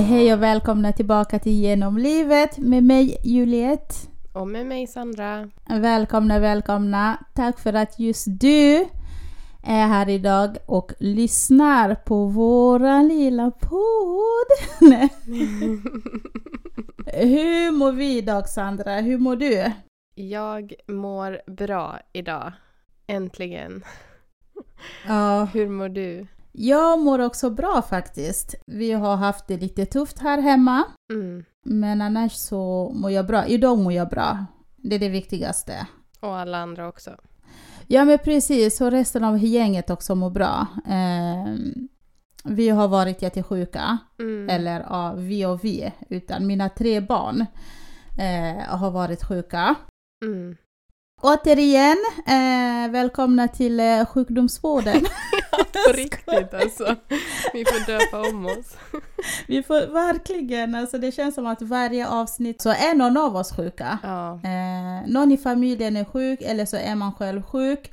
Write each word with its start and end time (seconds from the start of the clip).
Hej 0.00 0.32
och 0.32 0.42
välkomna 0.42 0.92
tillbaka 0.92 1.38
till 1.38 1.52
Genom 1.52 1.98
livet 1.98 2.58
med 2.58 2.82
mig 2.82 3.16
Juliette. 3.24 3.94
Och 4.32 4.48
med 4.48 4.66
mig 4.66 4.86
Sandra. 4.86 5.50
Välkomna, 5.68 6.38
välkomna. 6.38 7.24
Tack 7.34 7.58
för 7.60 7.72
att 7.72 7.98
just 7.98 8.26
du 8.40 8.86
är 9.62 9.86
här 9.86 10.08
idag 10.08 10.56
och 10.66 10.92
lyssnar 10.98 11.94
på 11.94 12.26
våran 12.26 13.08
lilla 13.08 13.50
podd. 13.50 14.80
Hur 17.06 17.70
mår 17.72 17.92
vi 17.92 18.18
idag 18.18 18.48
Sandra? 18.48 18.94
Hur 18.94 19.18
mår 19.18 19.36
du? 19.36 19.72
Jag 20.14 20.74
mår 20.86 21.50
bra 21.50 21.98
idag. 22.12 22.52
Äntligen. 23.06 23.84
Ja, 25.08 25.44
Hur 25.44 25.68
mår 25.68 25.88
du? 25.88 26.26
Jag 26.58 26.98
mår 26.98 27.18
också 27.18 27.50
bra 27.50 27.82
faktiskt. 27.82 28.54
Vi 28.66 28.92
har 28.92 29.16
haft 29.16 29.46
det 29.46 29.56
lite 29.56 29.86
tufft 29.86 30.18
här 30.18 30.38
hemma. 30.42 30.84
Mm. 31.12 31.44
Men 31.64 32.00
annars 32.00 32.32
så 32.32 32.92
mår 32.94 33.10
jag 33.10 33.26
bra. 33.26 33.46
Idag 33.46 33.78
mår 33.78 33.92
jag 33.92 34.08
bra. 34.08 34.46
Det 34.76 34.94
är 34.94 34.98
det 34.98 35.08
viktigaste. 35.08 35.86
Och 36.20 36.36
alla 36.36 36.58
andra 36.58 36.88
också. 36.88 37.10
Ja 37.86 38.04
men 38.04 38.18
precis, 38.18 38.80
och 38.80 38.90
resten 38.90 39.24
av 39.24 39.38
gänget 39.38 39.90
också 39.90 40.14
mår 40.14 40.30
bra. 40.30 40.66
Eh, 40.86 41.54
vi 42.44 42.68
har 42.68 42.88
varit 42.88 43.22
jättesjuka. 43.22 43.98
Mm. 44.18 44.48
Eller 44.48 44.80
ja, 44.80 45.14
vi 45.16 45.46
och 45.46 45.64
vi. 45.64 45.92
Utan 46.08 46.46
mina 46.46 46.68
tre 46.68 47.00
barn 47.00 47.46
eh, 48.18 48.76
har 48.78 48.90
varit 48.90 49.24
sjuka. 49.24 49.74
Mm. 50.24 50.56
Återigen, 51.22 51.96
eh, 52.26 52.90
välkomna 52.90 53.48
till 53.48 53.80
eh, 53.80 54.06
sjukdomsvården. 54.06 55.02
På 55.86 55.92
riktigt 55.92 56.54
alltså. 56.54 56.96
Vi 57.52 57.64
får 57.64 57.86
döpa 57.86 58.30
om 58.30 58.46
oss. 58.46 58.76
vi 59.48 59.62
får 59.62 59.92
verkligen, 59.92 60.74
alltså 60.74 60.98
det 60.98 61.12
känns 61.12 61.34
som 61.34 61.46
att 61.46 61.62
varje 61.62 62.08
avsnitt 62.08 62.62
så 62.62 62.70
är 62.70 62.94
någon 62.94 63.16
av 63.16 63.36
oss 63.36 63.56
sjuka. 63.56 63.98
Ja. 64.02 64.32
Eh, 64.44 65.08
någon 65.10 65.32
i 65.32 65.36
familjen 65.36 65.96
är 65.96 66.04
sjuk 66.04 66.40
eller 66.42 66.64
så 66.66 66.76
är 66.76 66.94
man 66.94 67.12
själv 67.12 67.42
sjuk. 67.42 67.92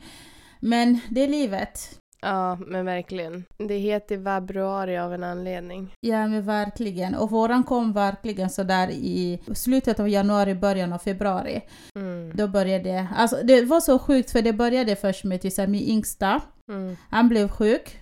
Men 0.59 0.99
det 1.09 1.21
är 1.23 1.27
livet. 1.27 1.79
ja, 2.21 2.55
men 2.55 2.85
verkligen. 2.85 3.45
Det 3.57 3.77
heter 3.77 4.17
vabruari 4.17 4.97
av 4.97 5.13
en 5.13 5.23
anledning. 5.23 5.93
Ja 5.99 6.27
men 6.27 6.45
verkligen. 6.45 7.15
Och 7.15 7.31
våran 7.31 7.63
kom 7.63 7.93
verkligen 7.93 8.49
sådär 8.49 8.89
i 8.91 9.39
slutet 9.55 9.99
av 9.99 10.09
januari, 10.09 10.55
början 10.55 10.93
av 10.93 10.97
februari. 10.97 11.61
Mm. 11.95 12.35
Då 12.35 12.47
började 12.47 13.07
alltså 13.15 13.35
det 13.43 13.61
var 13.61 13.79
så 13.79 13.99
sjukt 13.99 14.31
för 14.31 14.41
det 14.41 14.53
började 14.53 14.95
först 14.95 15.23
med 15.23 15.39
min 15.67 15.89
yngsta. 15.89 16.41
Mm. 16.69 16.97
Han 17.09 17.29
blev 17.29 17.47
sjuk 17.47 17.99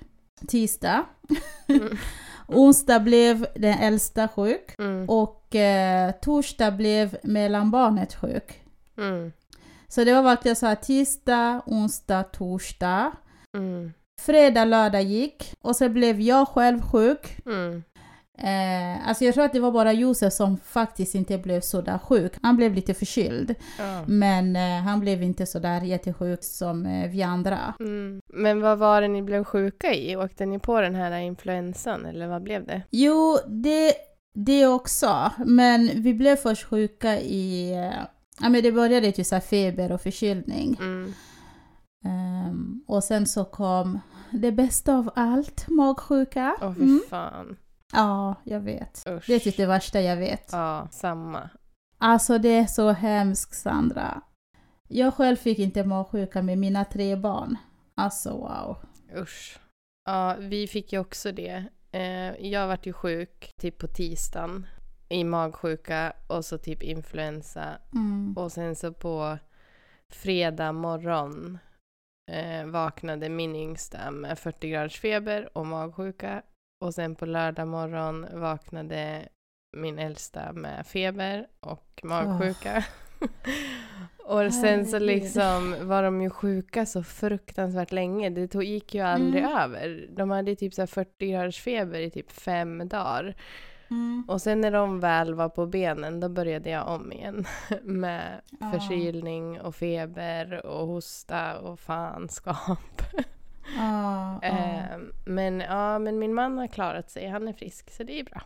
tisdag. 0.47 1.05
Mm. 1.67 1.97
Onsdag 2.47 2.99
blev 2.99 3.47
den 3.55 3.79
äldsta 3.79 4.27
sjuk. 4.27 4.75
Mm. 4.79 5.09
Och 5.09 5.55
eh, 5.55 6.11
torsdag 6.11 6.71
blev 6.71 7.17
mellanbarnet 7.23 8.15
sjuk. 8.15 8.63
Mm. 8.97 9.31
Så 9.87 10.03
det 10.03 10.13
var 10.13 10.21
verkligen 10.23 10.55
så 10.55 10.65
här 10.65 10.75
tisdag, 10.75 11.61
onsdag, 11.65 12.23
torsdag. 12.23 13.11
Mm. 13.57 13.93
Fredag, 14.21 14.65
lördag 14.65 15.03
gick 15.03 15.53
och 15.61 15.75
så 15.75 15.89
blev 15.89 16.21
jag 16.21 16.47
själv 16.47 16.81
sjuk. 16.81 17.37
Mm. 18.37 18.97
Eh, 18.97 19.07
alltså 19.07 19.25
jag 19.25 19.33
tror 19.33 19.43
att 19.43 19.53
det 19.53 19.59
var 19.59 19.71
bara 19.71 19.93
Josef 19.93 20.33
som 20.33 20.57
faktiskt 20.57 21.15
inte 21.15 21.37
blev 21.37 21.61
sådär 21.61 21.97
sjuk. 21.97 22.33
Han 22.41 22.55
blev 22.55 22.73
lite 22.73 22.93
förkyld. 22.93 23.55
Ja. 23.79 24.03
Men 24.07 24.55
eh, 24.55 24.81
han 24.83 24.99
blev 24.99 25.23
inte 25.23 25.45
sådär 25.45 25.81
jättesjuk 25.81 26.43
som 26.43 26.85
eh, 26.85 27.09
vi 27.09 27.23
andra. 27.23 27.73
Mm. 27.79 28.21
Men 28.27 28.61
vad 28.61 28.77
var 28.77 29.01
det 29.01 29.07
ni 29.07 29.21
blev 29.21 29.43
sjuka 29.43 29.93
i? 29.93 30.15
Åkte 30.15 30.45
ni 30.45 30.59
på 30.59 30.81
den 30.81 30.95
här 30.95 31.19
influensan 31.19 32.05
eller 32.05 32.27
vad 32.27 32.43
blev 32.43 32.65
det? 32.65 32.81
Jo, 32.89 33.37
det, 33.47 33.93
det 34.33 34.67
också. 34.67 35.31
Men 35.45 35.89
vi 35.95 36.13
blev 36.13 36.35
först 36.35 36.63
sjuka 36.63 37.19
i... 37.19 37.73
Eh, 37.73 38.03
ja 38.39 38.49
men 38.49 38.63
det 38.63 38.71
började 38.71 39.11
till 39.11 39.25
så 39.25 39.39
feber 39.39 39.91
och 39.91 40.01
förkylning. 40.01 40.77
Mm. 40.79 41.13
Ehm, 42.05 42.83
och 42.87 43.03
sen 43.03 43.27
så 43.27 43.45
kom 43.45 43.99
det 44.31 44.51
bästa 44.51 44.97
av 44.97 45.09
allt, 45.15 45.67
magsjuka. 45.67 46.55
Åh 46.61 46.73
fy 46.73 46.81
Mm. 46.81 47.55
Ja, 47.93 48.35
jag 48.43 48.59
vet. 48.59 49.03
Usch. 49.07 49.23
Det 49.27 49.33
är 49.33 49.39
typ 49.39 49.57
det 49.57 49.65
värsta 49.65 50.01
jag 50.01 50.17
vet. 50.17 50.49
Ja, 50.51 50.87
samma. 50.91 51.49
Alltså 51.97 52.37
det 52.37 52.49
är 52.49 52.65
så 52.65 52.91
hemskt 52.91 53.55
Sandra. 53.55 54.21
Jag 54.87 55.13
själv 55.13 55.35
fick 55.35 55.59
inte 55.59 55.83
magsjuka 55.83 56.41
med 56.41 56.57
mina 56.57 56.85
tre 56.85 57.15
barn. 57.15 57.57
Alltså 57.95 58.29
wow. 58.37 58.77
Usch. 59.15 59.59
Ja, 60.05 60.35
vi 60.39 60.67
fick 60.67 60.93
ju 60.93 60.99
också 60.99 61.31
det. 61.31 61.65
Eh, 61.91 62.45
jag 62.51 62.67
vart 62.67 62.85
ju 62.85 62.93
sjuk 62.93 63.51
typ 63.61 63.77
på 63.77 63.87
tisdagen 63.87 64.67
i 65.09 65.23
magsjuka 65.23 66.13
och 66.27 66.45
så 66.45 66.57
typ 66.57 66.83
influensa. 66.83 67.77
Mm. 67.93 68.37
Och 68.37 68.51
sen 68.51 68.75
så 68.75 68.93
på 68.93 69.37
fredag 70.09 70.71
morgon 70.71 71.57
eh, 72.31 72.65
vaknade 72.65 73.29
min 73.29 73.55
yngsta 73.55 74.11
med 74.11 74.39
40 74.39 74.69
graders 74.69 74.99
feber 74.99 75.57
och 75.57 75.67
magsjuka. 75.67 76.41
Och 76.83 76.93
sen 76.93 77.15
på 77.15 77.25
lördag 77.25 77.67
morgon 77.67 78.27
vaknade 78.33 79.27
min 79.77 79.99
äldsta 79.99 80.53
med 80.53 80.87
feber 80.87 81.47
och 81.59 82.01
magsjuka. 82.03 82.85
och 84.25 84.53
sen 84.53 84.85
så 84.85 84.99
liksom 84.99 85.75
var 85.81 86.03
de 86.03 86.21
ju 86.21 86.29
sjuka 86.29 86.85
så 86.85 87.03
fruktansvärt 87.03 87.91
länge. 87.91 88.29
Det 88.29 88.47
tog, 88.47 88.63
gick 88.63 88.95
ju 88.95 89.01
aldrig 89.01 89.43
Mm. 89.43 89.57
över. 89.57 90.07
De 90.15 90.31
hade 90.31 90.55
typ 90.55 90.73
så 90.73 90.81
här 90.81 90.87
40 90.87 91.31
graders 91.31 91.61
feber 91.61 91.99
i 91.99 92.09
typ 92.11 92.31
fem 92.31 92.87
dagar. 92.89 93.35
Mm. 93.89 94.25
Och 94.27 94.41
sen 94.41 94.61
när 94.61 94.71
de 94.71 94.99
väl 94.99 95.33
var 95.33 95.49
på 95.49 95.65
benen 95.65 96.19
då 96.19 96.29
började 96.29 96.69
jag 96.69 96.87
om 96.87 97.11
igen. 97.11 97.45
Med 97.83 98.41
Ja. 98.59 98.71
förkylning 98.71 99.61
och 99.61 99.75
feber 99.75 100.65
och 100.65 100.87
hosta 100.87 101.59
och 101.59 101.79
fanskap. 101.79 103.01
Ehm, 104.43 105.11
men 105.25 105.59
ja, 105.59 105.99
men 105.99 106.19
min 106.19 106.33
man 106.33 106.57
har 106.57 106.67
klarat 106.67 107.11
sig. 107.11 107.27
Han 107.27 107.47
är 107.47 107.53
frisk 107.53 107.91
så 107.91 108.03
det 108.03 108.19
är 108.19 108.23
bra. 108.23 108.41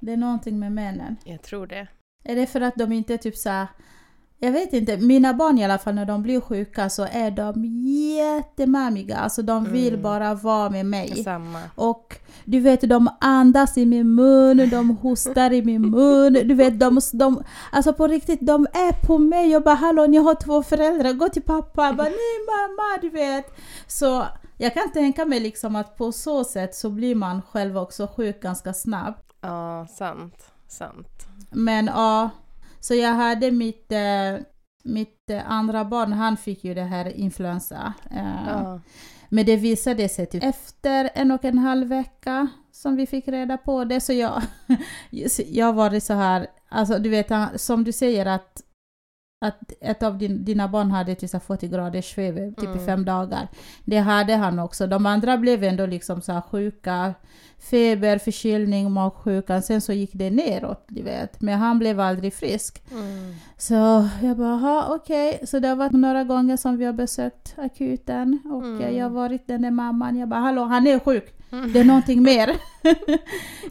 Det 0.00 0.12
är 0.12 0.16
någonting 0.16 0.58
med 0.58 0.72
männen. 0.72 1.16
Jag 1.24 1.42
tror 1.42 1.66
det. 1.66 1.86
Är 2.24 2.36
det 2.36 2.46
för 2.46 2.60
att 2.60 2.74
de 2.76 2.92
inte 2.92 3.18
typ 3.18 3.36
så 3.36 3.66
jag 4.42 4.52
vet 4.52 4.72
inte, 4.72 4.96
mina 4.96 5.34
barn 5.34 5.58
i 5.58 5.64
alla 5.64 5.78
fall 5.78 5.94
när 5.94 6.06
de 6.06 6.22
blir 6.22 6.40
sjuka 6.40 6.90
så 6.90 7.06
är 7.12 7.30
de 7.30 7.64
jättemammiga. 8.18 9.16
Alltså 9.16 9.42
de 9.42 9.64
vill 9.64 9.88
Mm. 9.92 10.02
bara 10.02 10.34
vara 10.34 10.70
med 10.70 10.86
mig. 10.86 11.24
Samma. 11.24 11.60
Och 11.74 12.16
du 12.44 12.60
vet, 12.60 12.80
de 12.80 13.08
andas 13.20 13.78
i 13.78 13.86
min 13.86 14.14
mun, 14.14 14.70
de 14.70 14.90
hostar 14.96 15.52
i 15.52 15.62
min 15.64 15.90
mun. 15.90 16.32
Du 16.32 16.54
vet, 16.54 16.78
de, 16.80 17.00
de, 17.12 17.42
alltså 17.72 17.92
på 17.92 18.06
riktigt, 18.06 18.40
de 18.42 18.66
är 18.72 19.06
på 19.06 19.18
mig. 19.18 19.50
Jag 19.50 19.62
bara 19.62 19.74
hallå, 19.74 20.06
ni 20.06 20.16
har 20.16 20.34
två 20.34 20.62
föräldrar, 20.62 21.12
gå 21.12 21.28
till 21.28 21.42
pappa. 21.42 21.84
Jag 21.86 21.96
bara 21.96 22.08
nej 22.08 22.38
mamma, 22.46 22.98
du 23.00 23.10
vet. 23.10 23.46
Så 23.86 24.26
jag 24.58 24.74
kan 24.74 24.92
tänka 24.92 25.24
mig 25.24 25.40
liksom 25.40 25.76
att 25.76 25.96
på 25.96 26.12
så 26.12 26.44
sätt 26.44 26.74
så 26.74 26.90
blir 26.90 27.14
man 27.14 27.42
själv 27.42 27.78
också 27.78 28.06
sjuk 28.16 28.42
ganska 28.42 28.72
snabbt. 28.72 29.32
Ja, 29.40 29.86
sant. 29.98 30.34
Sant. 30.68 31.26
Men 31.50 31.86
ja, 31.86 32.30
så 32.80 32.94
jag 32.94 33.14
hade 33.14 33.50
mitt, 33.50 33.92
eh, 33.92 34.42
mitt 34.84 35.30
eh, 35.30 35.50
andra 35.50 35.84
barn, 35.84 36.12
han 36.12 36.36
fick 36.36 36.64
ju 36.64 36.74
det 36.74 36.82
här 36.82 37.16
influensa. 37.16 37.94
Eh, 38.10 38.46
Ja. 38.48 38.80
Men 39.32 39.46
det 39.46 39.56
visade 39.56 40.08
sig 40.08 40.26
typ 40.26 40.44
efter 40.44 41.10
en 41.14 41.30
och 41.30 41.44
en 41.44 41.58
halv 41.58 41.88
vecka 41.88 42.48
som 42.72 42.96
vi 42.96 43.06
fick 43.06 43.28
reda 43.28 43.56
på 43.56 43.84
det. 43.84 44.00
Så 44.00 44.12
jag, 44.12 44.42
jag 45.46 45.72
var 45.72 46.00
så 46.00 46.14
här, 46.14 46.46
alltså 46.68 46.98
du 46.98 47.08
vet 47.08 47.60
som 47.60 47.84
du 47.84 47.92
säger 47.92 48.26
att, 48.26 48.62
att 49.42 49.72
ett 49.80 50.02
av 50.02 50.18
din, 50.18 50.44
dina 50.44 50.68
barn 50.68 50.90
hade 50.90 51.12
här 51.32 51.38
40 51.38 51.68
graders 51.68 52.14
feber 52.14 52.50
typ 52.50 52.64
i 52.64 52.66
Mm. 52.66 52.86
fem 52.86 53.04
dagar. 53.04 53.48
Det 53.84 53.98
hade 53.98 54.34
han 54.36 54.58
också. 54.58 54.86
De 54.86 55.06
andra 55.06 55.36
blev 55.36 55.64
ändå 55.64 55.86
liksom 55.86 56.22
så 56.22 56.40
sjuka. 56.50 57.14
Feber, 57.70 58.18
förkylning, 58.18 58.92
magsjukan. 58.92 59.62
Sen 59.62 59.80
så 59.80 59.92
gick 59.92 60.10
det 60.12 60.30
neråt, 60.30 60.84
du 60.88 61.02
vet. 61.02 61.40
Men 61.40 61.58
han 61.58 61.78
blev 61.78 62.00
aldrig 62.00 62.34
frisk. 62.34 62.82
Mm. 62.92 63.34
Så 63.56 64.08
jag 64.22 64.36
bara, 64.36 64.54
"Ha, 64.56 64.94
okej. 64.94 65.40
Så 65.46 65.58
det 65.58 65.68
har 65.68 65.76
varit 65.76 65.92
några 65.92 66.24
gånger 66.24 66.56
som 66.56 66.76
vi 66.76 66.84
har 66.84 66.92
besökt 66.92 67.54
akuten 67.58 68.38
och 68.52 68.62
Mm. 68.64 68.96
jag 68.96 69.04
har 69.04 69.10
varit 69.10 69.46
den 69.46 69.62
där 69.62 69.70
mamman. 69.70 70.16
Jag 70.18 70.28
bara, 70.28 70.40
hallå 70.40 70.62
han 70.64 70.86
är 70.86 70.98
sjuk. 70.98 71.34
Det 71.50 71.80
är 71.80 71.84
någonting 71.84 72.22
mer. 72.22 72.56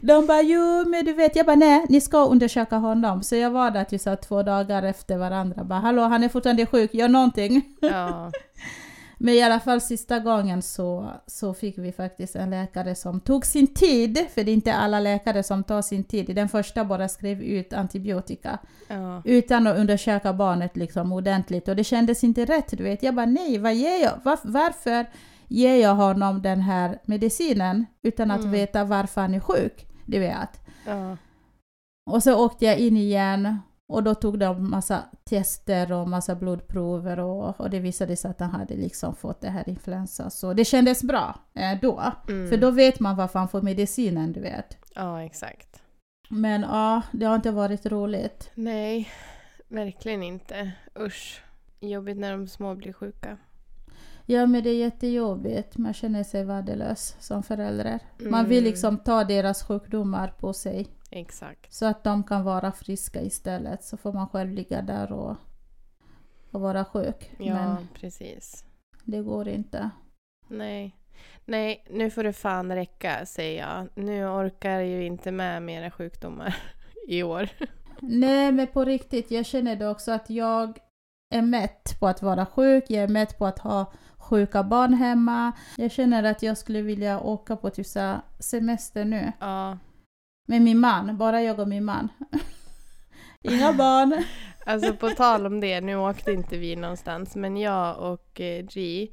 De 0.00 0.26
bara, 0.26 0.42
jo 0.42 0.88
men 0.88 1.04
du 1.04 1.12
vet. 1.12 1.36
Jag 1.36 1.46
bara, 1.46 1.56
nej 1.56 1.86
ni 1.88 2.00
ska 2.00 2.24
undersöka 2.24 2.76
honom. 2.76 3.22
Så 3.22 3.36
jag 3.36 3.50
var 3.50 3.70
där 3.70 3.84
till 3.84 4.00
så 4.00 4.10
här 4.10 4.16
två 4.16 4.42
dagar 4.42 4.82
efter 4.82 5.18
varandra. 5.18 5.64
Bara, 5.64 5.78
hallå 5.78 6.02
han 6.02 6.24
är 6.24 6.28
fortfarande 6.28 6.66
sjuk, 6.66 6.94
gör 6.94 7.08
någonting. 7.08 7.62
Ja. 7.80 8.32
Men 9.22 9.34
i 9.34 9.42
alla 9.42 9.60
fall 9.60 9.80
sista 9.80 10.18
gången 10.18 10.62
så, 10.62 11.10
så 11.26 11.54
fick 11.54 11.78
vi 11.78 11.92
faktiskt 11.92 12.36
en 12.36 12.50
läkare 12.50 12.94
som 12.94 13.20
tog 13.20 13.46
sin 13.46 13.66
tid, 13.66 14.26
för 14.34 14.44
det 14.44 14.50
är 14.50 14.54
inte 14.54 14.74
alla 14.74 15.00
läkare 15.00 15.42
som 15.42 15.64
tar 15.64 15.82
sin 15.82 16.04
tid. 16.04 16.34
Den 16.34 16.48
första 16.48 16.84
bara 16.84 17.08
skrev 17.08 17.42
ut 17.42 17.72
antibiotika 17.72 18.58
ja. 18.88 19.22
utan 19.24 19.66
att 19.66 19.78
undersöka 19.78 20.32
barnet 20.32 20.76
liksom 20.76 21.12
ordentligt 21.12 21.68
och 21.68 21.76
det 21.76 21.84
kändes 21.84 22.24
inte 22.24 22.44
rätt. 22.44 22.78
Du 22.78 22.84
vet. 22.84 23.02
Jag 23.02 23.14
bara 23.14 23.26
nej, 23.26 23.58
vad 23.58 23.74
ger 23.74 24.02
jag? 24.02 24.12
Var, 24.24 24.38
varför 24.42 25.06
ger 25.50 25.76
jag 25.82 25.94
honom 25.94 26.42
den 26.42 26.60
här 26.60 26.98
medicinen 27.04 27.86
utan 28.02 28.30
att 28.30 28.40
Mm. 28.40 28.50
veta 28.52 28.84
varför 28.84 29.20
han 29.20 29.34
är 29.34 29.40
sjuk? 29.40 29.86
Du 30.06 30.18
vet. 30.18 30.60
Ja. 30.86 31.16
Och 32.10 32.22
så 32.22 32.44
åkte 32.44 32.64
jag 32.64 32.78
in 32.78 32.96
igen 32.96 33.58
och 33.92 34.02
då 34.02 34.14
tog 34.14 34.38
de 34.38 34.70
massa 34.70 35.02
tester 35.24 35.92
och 35.92 36.08
massa 36.08 36.34
blodprover 36.34 37.18
och, 37.18 37.60
och 37.60 37.70
det 37.70 37.78
visade 37.80 38.16
sig 38.16 38.30
att 38.30 38.40
han 38.40 38.50
hade 38.50 38.74
liksom 38.76 39.14
fått 39.14 39.40
det 39.40 39.50
här 39.50 39.68
influensa. 39.68 40.30
Så 40.30 40.52
det 40.52 40.64
kändes 40.64 41.02
bra 41.02 41.34
eh, 41.54 41.78
då. 41.82 42.02
Mm. 42.28 42.50
För 42.50 42.56
då 42.56 42.70
vet 42.70 43.00
man 43.00 43.16
varför 43.16 43.38
han 43.38 43.48
får 43.48 43.62
medicinen, 43.62 44.32
du 44.32 44.40
vet. 44.40 44.76
Ja, 44.94 45.22
exakt. 45.22 45.82
Men 46.30 46.60
ja, 46.62 47.02
det 47.12 47.26
har 47.26 47.36
inte 47.36 47.50
varit 47.50 47.86
roligt. 47.86 48.50
Nej, 48.54 49.08
verkligen 49.68 50.22
inte. 50.22 50.72
Usch. 50.98 51.42
Jobbigt 51.80 52.18
när 52.18 52.32
de 52.32 52.48
små 52.48 52.74
blir 52.74 52.92
sjuka. 52.92 53.36
Ja, 54.26 54.46
men 54.46 54.62
det 54.62 54.70
är 54.70 54.76
jättejobbigt. 54.78 55.76
Man 55.78 55.94
känner 55.94 56.24
sig 56.24 56.44
värdelös 56.44 57.16
som 57.20 57.42
förälder. 57.42 57.98
Man 58.18 58.48
vill 58.48 58.58
Mm. 58.58 58.70
liksom 58.70 58.98
ta 58.98 59.24
deras 59.24 59.62
sjukdomar 59.62 60.28
på 60.38 60.52
sig. 60.52 60.86
Exakt. 61.10 61.72
Så 61.72 61.86
att 61.86 62.04
de 62.04 62.24
kan 62.24 62.44
vara 62.44 62.72
friska 62.72 63.22
istället. 63.22 63.84
Så 63.84 63.96
får 63.96 64.12
man 64.12 64.28
själv 64.28 64.50
ligga 64.50 64.82
där 64.82 65.12
och, 65.12 65.36
och 66.50 66.60
vara 66.60 66.84
sjuk. 66.84 67.30
Ja, 67.38 67.54
Men 67.54 67.88
precis. 67.94 68.64
det 69.04 69.22
går 69.22 69.48
inte. 69.48 69.90
Nej. 70.48 70.96
Nej, 71.44 71.84
nu 71.90 72.10
får 72.10 72.24
det 72.24 72.32
fan 72.32 72.72
räcka, 72.74 73.26
säger 73.26 73.60
jag. 73.66 73.88
Nu 74.04 74.26
orkar 74.26 74.70
jag 74.70 74.86
ju 74.86 75.04
inte 75.04 75.32
med 75.32 75.62
mera 75.62 75.90
sjukdomar 75.90 76.56
i 77.08 77.22
år. 77.22 77.48
Nej, 78.00 78.52
men 78.52 78.66
på 78.66 78.84
riktigt, 78.84 79.30
jag 79.30 79.46
känner 79.46 79.76
det 79.76 79.88
också 79.88 80.12
att 80.12 80.30
jag 80.30 80.78
är 81.34 81.42
mätt 81.42 82.00
på 82.00 82.08
att 82.08 82.22
vara 82.22 82.46
sjuk. 82.46 82.84
Jag 82.88 83.02
är 83.04 83.08
mätt 83.08 83.38
på 83.38 83.46
att 83.46 83.58
ha 83.58 83.92
sjuka 84.30 84.62
barn 84.62 84.94
hemma. 84.94 85.52
Jag 85.76 85.90
känner 85.92 86.22
att 86.24 86.42
jag 86.42 86.58
skulle 86.58 86.82
vilja 86.82 87.20
åka 87.20 87.56
på 87.56 87.70
typ 87.70 87.86
så 87.86 88.20
semester 88.38 89.04
nu. 89.04 89.32
Ja. 89.40 89.78
Med 90.48 90.62
min 90.62 90.78
man, 90.78 91.16
bara 91.18 91.42
jag 91.42 91.58
och 91.58 91.68
min 91.68 91.84
man. 91.84 92.08
Inga 93.42 93.72
barn. 93.72 94.24
Alltså 94.66 94.94
på 94.94 95.10
tal 95.10 95.46
om 95.46 95.60
det, 95.60 95.80
nu 95.80 95.96
åkte 95.96 96.32
inte 96.32 96.58
vi 96.58 96.76
någonstans, 96.76 97.36
men 97.36 97.56
jag 97.56 97.98
och 98.12 98.40
eh, 98.40 98.64
G 98.66 99.08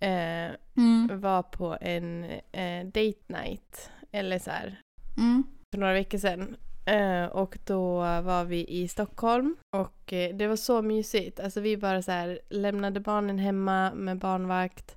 eh, 0.00 0.54
Mm. 0.76 1.20
var 1.20 1.42
på 1.42 1.76
en 1.80 2.24
eh, 2.52 2.84
date 2.84 3.22
night, 3.26 3.90
eller 4.12 4.38
så 4.38 4.50
här, 4.50 4.80
Mm. 5.16 5.44
för 5.72 5.80
några 5.80 5.92
veckor 5.92 6.18
sedan. 6.18 6.56
Eh, 6.88 7.24
och 7.26 7.58
då 7.64 7.96
var 8.20 8.44
vi 8.44 8.66
i 8.68 8.88
Stockholm 8.88 9.56
och 9.76 10.12
eh, 10.12 10.34
det 10.36 10.46
var 10.46 10.56
så 10.56 10.82
mysigt. 10.82 11.40
Alltså 11.40 11.60
vi 11.60 11.76
bara 11.76 12.02
så 12.02 12.12
här 12.12 12.40
lämnade 12.48 13.00
barnen 13.00 13.38
hemma 13.38 13.92
med 13.94 14.18
barnvakt 14.18 14.96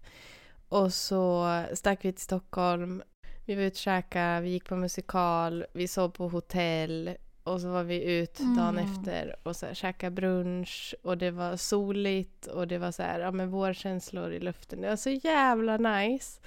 och 0.69 0.93
så 0.93 1.47
stack 1.73 2.05
vi 2.05 2.13
till 2.13 2.23
Stockholm. 2.23 3.01
Vi 3.45 3.55
var 3.55 3.61
ute 3.63 3.73
och 3.73 3.77
käkade, 3.77 4.41
vi 4.41 4.49
gick 4.49 4.69
på 4.69 4.75
musikal, 4.75 5.65
vi 5.73 5.87
sov 5.87 6.09
på 6.09 6.27
hotell 6.27 7.11
och 7.43 7.61
så 7.61 7.67
var 7.71 7.83
vi 7.83 8.03
ut 8.19 8.37
dagen 8.39 8.77
Mm. 8.77 8.91
efter 8.91 9.35
och 9.43 9.55
så 9.55 9.65
här, 9.65 9.73
käkade 9.73 10.11
brunch 10.11 10.95
och 11.03 11.17
det 11.17 11.31
var 11.31 11.55
soligt 11.57 12.45
och 12.47 12.67
det 12.67 12.77
var 12.77 12.91
så 12.91 13.03
här, 13.03 13.19
ja 13.19 13.31
men 13.31 13.49
vårkänslor 13.49 14.31
i 14.33 14.39
luften. 14.39 14.81
Det 14.81 14.89
var 14.89 14.95
så 14.95 15.09
jävla 15.09 15.77
nice. 15.77 16.41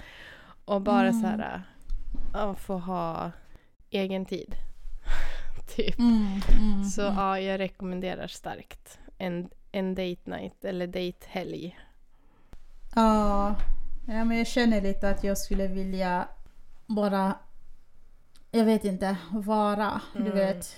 Och 0.65 0.81
bara 0.81 1.07
Mm. 1.07 1.21
så 1.21 1.27
här, 1.27 1.61
ja, 2.33 2.55
få 2.55 2.77
ha 2.77 3.31
egen 3.89 4.25
tid. 4.25 4.55
typ. 5.75 5.99
Mm. 5.99 6.41
Mm. 6.57 6.83
Så 6.83 7.01
mm. 7.01 7.15
ja, 7.15 7.39
jag 7.39 7.59
rekommenderar 7.59 8.27
starkt 8.27 8.99
en, 9.17 9.49
en 9.71 9.95
date 9.95 10.21
night 10.23 10.65
eller 10.65 10.87
date 10.87 11.25
helg. 11.27 11.77
Ja, 12.95 13.55
ja, 14.07 14.23
men 14.25 14.37
jag 14.37 14.47
känner 14.47 14.81
lite 14.81 15.09
att 15.09 15.23
jag 15.23 15.37
skulle 15.37 15.67
vilja 15.67 16.27
bara, 16.87 17.35
jag 18.51 18.65
vet 18.65 18.85
inte, 18.85 19.17
vara, 19.31 20.01
du 20.13 20.19
Mm. 20.19 20.35
vet. 20.35 20.75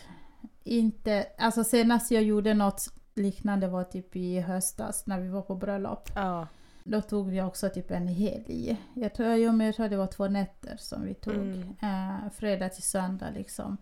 Inte, 0.64 1.28
alltså 1.38 1.64
senast 1.64 2.12
jag 2.12 2.24
gjorde 2.24 2.54
något 2.54 2.94
liknande 3.16 3.68
var 3.68 3.84
typ 3.84 4.16
i 4.16 4.40
höstas 4.40 5.08
när 5.08 5.20
vi 5.20 5.30
var 5.30 5.42
på 5.42 5.56
bröllop. 5.56 6.10
Ja. 6.16 6.48
Då 6.84 7.02
tog 7.02 7.30
vi 7.30 7.42
också 7.42 7.70
typ 7.70 7.92
en 7.92 8.08
helg. 8.08 8.78
Jag 8.94 9.14
tror, 9.14 9.30
jag, 9.30 9.76
tror 9.76 9.90
det 9.90 9.98
var 9.98 10.08
två 10.08 10.28
nätter 10.28 10.78
som 10.78 11.06
vi 11.06 11.14
tog. 11.14 11.34
Mm. 11.36 11.76
Eh, 11.82 12.32
fredag 12.32 12.70
till 12.70 12.84
söndag 12.84 13.30
liksom. 13.30 13.78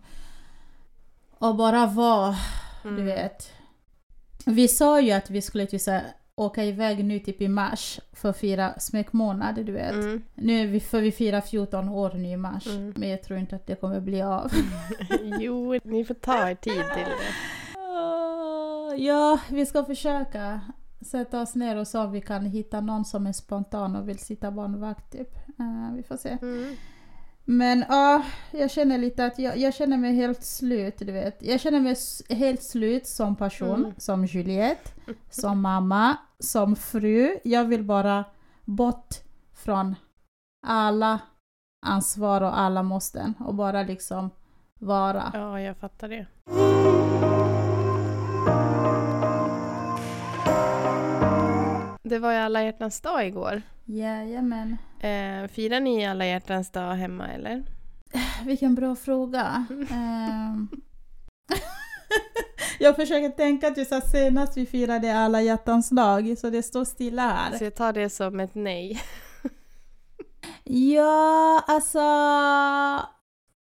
Och 1.38 1.56
bara 1.56 1.86
vara, 1.86 2.34
du 2.82 2.88
Mm. 2.88 3.04
vet. 3.06 3.52
Vi 4.46 4.68
sa 4.68 5.00
ju 5.00 5.12
att 5.12 5.30
vi 5.30 5.42
skulle 5.42 5.66
typ 5.66 5.80
så 5.80 5.90
här, 5.90 6.02
åka 6.34 6.64
iväg 6.64 7.04
nu 7.04 7.18
typ 7.18 7.40
i 7.42 7.48
mars 7.48 8.00
för 8.12 8.28
att 8.30 8.36
fira 8.38 8.78
smekmånad, 8.78 9.54
du 9.66 9.72
vet. 9.72 9.92
Mm. 9.92 10.22
Nu 10.34 10.60
är 10.62 10.66
vi, 10.66 10.80
för 10.80 11.00
vi 11.00 11.12
firar 11.12 11.40
14 11.40 11.88
år 11.88 12.10
nu 12.14 12.28
i 12.28 12.36
mars. 12.36 12.66
Mm. 12.66 12.94
Men 12.96 13.08
jag 13.08 13.22
tror 13.22 13.38
inte 13.38 13.56
att 13.56 13.66
det 13.66 13.74
kommer 13.80 14.00
bli 14.00 14.22
av. 14.22 14.50
jo, 15.40 15.78
ni 15.84 16.04
får 16.04 16.14
ta 16.14 16.50
er 16.50 16.54
tid 16.54 16.72
till 16.94 17.04
det. 17.04 17.32
Ja, 18.98 19.38
vi 19.48 19.66
ska 19.66 19.84
försöka 19.84 20.60
sätta 21.00 21.40
oss 21.40 21.54
ner 21.54 21.76
och 21.76 21.86
så 21.88 22.02
om 22.04 22.12
vi 22.12 22.20
kan 22.20 22.46
hitta 22.46 22.80
någon 22.80 23.04
som 23.04 23.26
är 23.26 23.32
spontan 23.32 23.96
och 23.96 24.08
vill 24.08 24.18
sitta 24.18 24.50
barnvakt 24.50 25.12
typ. 25.12 25.36
Eh, 25.36 25.94
vi 25.96 26.02
får 26.02 26.16
se. 26.16 26.38
Mm. 26.42 26.76
Men 27.48 27.84
ja, 27.88 28.22
jag 28.50 28.70
känner 28.70 28.98
lite 28.98 29.24
att 29.26 29.38
jag, 29.38 29.56
jag 29.58 29.74
känner 29.74 29.96
mig 29.96 30.14
helt 30.14 30.42
slut, 30.44 30.98
du 30.98 31.12
vet. 31.12 31.42
Jag 31.42 31.60
känner 31.60 31.80
mig 31.80 31.96
helt 32.38 32.62
slut 32.62 33.06
som 33.06 33.36
person, 33.36 33.80
Mm. 33.84 33.92
som 33.98 34.24
Juliette, 34.26 34.90
som 35.30 35.60
mamma, 35.60 36.16
som 36.38 36.76
fru. 36.76 37.38
Jag 37.44 37.64
vill 37.64 37.84
bara 37.84 38.24
bort 38.64 39.14
från 39.54 39.94
alla 40.66 41.18
ansvar 41.86 42.40
och 42.40 42.58
alla 42.58 42.82
måsten 42.82 43.34
och 43.38 43.54
bara 43.54 43.82
liksom 43.82 44.30
vara. 44.80 45.30
Ja, 45.34 45.60
jag 45.60 45.76
fattar 45.76 46.08
det. 46.08 46.26
Det 52.02 52.18
var 52.18 52.32
ju 52.32 52.38
alla 52.38 52.62
hjärtans 52.64 53.00
dag 53.00 53.26
igår. 53.26 53.62
Jajamän. 53.84 54.76
Eh, 55.00 55.48
firar 55.48 55.80
ni 55.80 56.06
alla 56.06 56.26
hjärtans 56.26 56.70
dag 56.70 56.94
hemma 56.94 57.28
eller? 57.28 57.64
Vilken 58.44 58.74
bra 58.74 58.96
fråga. 58.96 59.66
Ehm. 59.90 60.68
jag 62.78 62.96
försöker 62.96 63.28
tänka 63.28 63.68
att 63.68 63.76
just 63.76 64.10
senast 64.10 64.56
vi 64.56 64.66
firade 64.66 65.18
alla 65.18 65.42
hjärtans 65.42 65.90
dag, 65.90 66.38
så 66.38 66.50
det 66.50 66.62
står 66.62 66.84
stilla 66.84 67.22
här. 67.28 67.58
Så 67.58 67.64
jag 67.64 67.74
tar 67.74 67.92
det 67.92 68.10
som 68.10 68.40
ett 68.40 68.54
nej. 68.54 69.00
Ja, 70.64 71.64
alltså... 71.66 72.00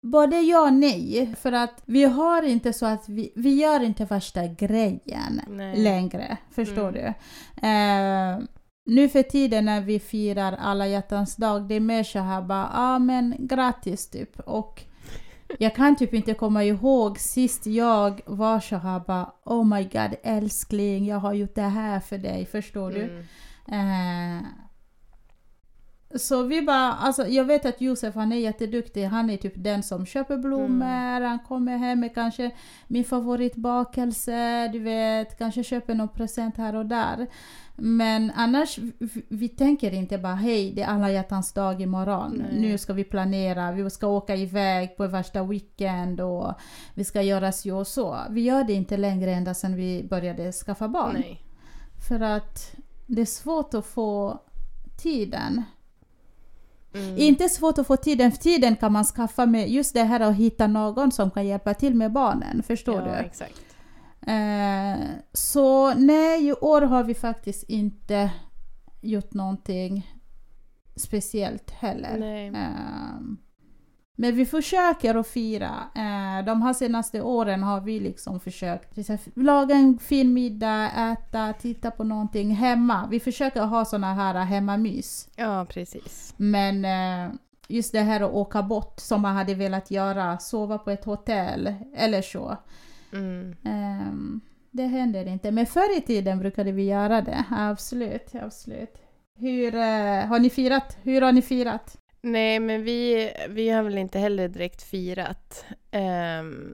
Både 0.04 0.40
ja 0.42 0.62
och 0.62 0.74
nej. 0.74 1.36
För 1.42 1.52
att 1.52 1.82
vi 1.86 2.04
har 2.04 2.44
inte 2.44 2.74
så 2.74 2.86
att 2.86 3.10
vi, 3.10 3.34
vi 3.36 3.54
gör 3.62 3.84
inte 3.84 4.06
värsta 4.06 4.48
grejen 4.48 5.42
Nej. 5.48 5.78
längre. 5.78 6.38
Förstår 6.52 6.90
Mm. 6.90 6.94
du? 6.94 7.08
Eh, 7.68 8.40
nu 8.84 9.10
för 9.10 9.24
tiden 9.24 9.66
när 9.66 9.82
vi 9.82 10.00
firar 10.00 10.54
alla 10.60 10.88
hjärtans 10.88 11.36
dag, 11.36 11.68
det 11.68 11.76
är 11.76 11.80
mer 11.80 12.04
så 12.04 12.20
här 12.20 12.42
bara, 12.42 12.70
ja 12.74 12.96
ah, 12.96 13.00
men 13.00 13.36
grattis 13.40 14.10
typ. 14.10 14.40
Och 14.40 14.84
jag 15.60 15.76
kan 15.76 15.96
typ 15.96 16.14
inte 16.14 16.34
komma 16.34 16.64
ihåg 16.64 17.20
sist 17.20 17.66
jag 17.66 18.22
var 18.26 18.60
så 18.60 18.76
här 18.76 19.00
bara, 19.00 19.32
oh 19.46 19.66
my 19.66 19.84
god 19.84 20.16
älskling, 20.24 21.06
jag 21.06 21.18
har 21.18 21.34
gjort 21.34 21.56
det 21.56 21.62
här 21.62 22.00
för 22.00 22.18
dig. 22.18 22.46
Förstår 22.46 22.92
du? 22.92 23.26
Mm. 23.68 24.38
Eh, 24.40 24.44
så 26.16 26.44
vi 26.44 26.62
bara, 26.62 26.94
alltså 26.94 27.28
jag 27.28 27.46
vet 27.46 27.66
att 27.66 27.82
Josef 27.82 28.16
han 28.16 28.32
är 28.32 28.38
jätteduktig, 28.38 29.04
han 29.04 29.30
är 29.30 29.38
typ 29.38 29.54
den 29.56 29.84
som 29.84 30.06
köper 30.06 30.38
blommor, 30.38 31.22
han 31.22 31.40
kommer 31.40 31.78
hem 31.78 32.00
med 32.00 32.14
kanske 32.14 32.52
min 32.88 33.06
favoritbakelse, 33.06 34.68
du 34.68 34.80
vet, 34.80 35.38
kanske 35.38 35.64
köper 35.64 35.96
någon 35.96 36.10
present 36.10 36.58
här 36.58 36.76
och 36.76 36.86
där. 36.86 37.28
Men 37.76 38.32
annars, 38.36 38.78
vi, 38.78 39.26
vi 39.30 39.50
tänker 39.50 39.94
inte 39.94 40.18
bara 40.18 40.36
hej, 40.36 40.72
det 40.76 40.82
är 40.82 40.88
alla 40.88 41.12
hjärtans 41.12 41.54
dag 41.54 41.82
imorgon, 41.82 42.32
Nej. 42.32 42.62
nu 42.62 42.78
ska 42.78 42.94
vi 42.94 43.04
planera, 43.04 43.72
vi 43.72 43.90
ska 43.90 44.08
åka 44.08 44.36
iväg 44.36 44.98
på 44.98 45.08
värsta 45.08 45.44
weekend 45.44 46.22
och 46.22 46.54
vi 46.94 47.04
ska 47.04 47.22
göra 47.22 47.52
så 47.52 47.78
och 47.78 47.88
så. 47.88 48.18
Vi 48.30 48.42
gör 48.42 48.64
det 48.64 48.74
inte 48.74 48.98
längre 48.98 49.32
ända 49.32 49.54
sedan 49.54 49.76
vi 49.76 50.08
började 50.10 50.52
skaffa 50.52 50.88
barn. 50.88 51.14
Nej. 51.14 51.42
För 52.08 52.20
att 52.20 52.76
det 53.08 53.22
är 53.22 53.26
svårt 53.26 53.74
att 53.74 53.86
få 53.86 54.40
tiden. 54.98 55.64
Mm. 56.94 57.18
Inte 57.18 57.50
svårt 57.50 57.78
att 57.78 57.88
få 57.88 57.98
tiden, 57.98 58.32
för 58.32 58.40
tiden 58.40 58.76
kan 58.76 58.92
man 58.92 59.04
skaffa 59.04 59.46
med 59.46 59.70
just 59.70 59.94
det 59.94 60.04
här 60.04 60.20
att 60.20 60.36
hitta 60.36 60.68
någon 60.68 61.12
som 61.12 61.32
kan 61.32 61.48
hjälpa 61.48 61.74
till 61.74 61.96
med 61.96 62.12
barnen, 62.12 62.64
förstår 62.64 63.00
ja, 63.00 63.06
du? 63.06 63.12
exakt. 63.12 63.62
Eh, 64.28 65.06
så 65.34 65.94
nej, 65.94 66.48
i 66.48 66.54
år 66.54 66.82
har 66.82 67.04
vi 67.04 67.14
faktiskt 67.14 67.64
inte 67.70 68.32
gjort 69.02 69.34
någonting 69.34 70.12
speciellt 70.96 71.72
heller. 71.72 72.18
Nej. 72.20 72.48
Ehm, 72.48 73.38
men 74.16 74.36
vi 74.36 74.46
försöker 74.46 75.16
att 75.16 75.28
fira. 75.28 75.76
Eh, 75.96 76.02
de 76.42 76.62
här 76.62 76.74
senaste 76.74 77.22
åren 77.22 77.64
har 77.64 77.82
vi 77.82 78.00
liksom 78.00 78.40
försökt 78.40 78.98
laga 79.36 79.76
en 79.76 80.00
fin 80.00 80.34
middag, 80.34 80.92
äta, 80.92 81.54
titta 81.54 81.92
på 81.92 82.04
någonting 82.04 82.52
hemma. 82.52 83.08
Vi 83.12 83.20
försöker 83.20 83.62
ha 83.62 83.86
såna 83.86 84.14
här 84.14 84.46
hemmamys. 84.46 85.30
Ja, 85.36 85.66
precis. 85.70 86.34
Men 86.38 86.86
eh, 86.86 87.34
just 87.68 87.92
det 87.92 88.00
här 88.00 88.22
att 88.22 88.34
åka 88.34 88.64
bort 88.64 89.00
som 89.00 89.22
man 89.22 89.36
hade 89.36 89.54
velat 89.56 89.92
göra, 89.92 90.38
sova 90.38 90.78
på 90.78 90.92
ett 90.92 91.06
hotell 91.06 91.74
eller 91.96 92.22
så. 92.22 92.58
Mm. 93.14 93.56
Ehm, 93.64 94.42
det 94.72 94.84
händer 94.84 95.26
inte. 95.26 95.52
Men 95.52 95.66
förr 95.66 95.98
i 95.98 96.02
tiden 96.02 96.40
brukade 96.40 96.72
vi 96.72 96.84
göra 96.84 97.22
det. 97.22 97.46
Absolut, 97.52 98.36
absolut. 98.36 98.94
Hur 99.36 99.76
eh, 99.76 100.26
har 100.26 100.40
ni 100.40 100.50
firat? 100.50 100.98
Hur 101.02 101.22
har 101.22 101.32
ni 101.32 101.42
firat? 101.42 101.98
Nej, 102.22 102.60
men 102.60 102.84
vi, 102.84 103.34
vi 103.50 103.70
har 103.70 103.84
väl 103.84 103.98
inte 103.98 104.20
heller 104.20 104.48
direkt 104.48 104.84
firat. 104.84 105.66
Um, 106.42 106.74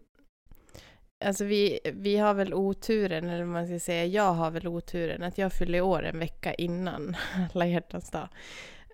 alltså 1.25 1.43
vi, 1.45 1.79
vi 1.93 2.17
har 2.17 2.33
väl 2.33 2.53
oturen, 2.53 3.29
eller 3.29 3.45
man 3.45 3.67
ska 3.67 3.79
säga, 3.79 4.05
jag 4.05 4.33
har 4.33 4.51
väl 4.51 4.67
oturen 4.67 5.23
att 5.23 5.37
jag 5.37 5.53
fyller 5.53 5.81
år 5.81 6.03
en 6.05 6.19
vecka 6.19 6.53
innan 6.53 7.15
alla 7.53 7.65
hjärtans 7.67 8.09
dag. 8.11 8.27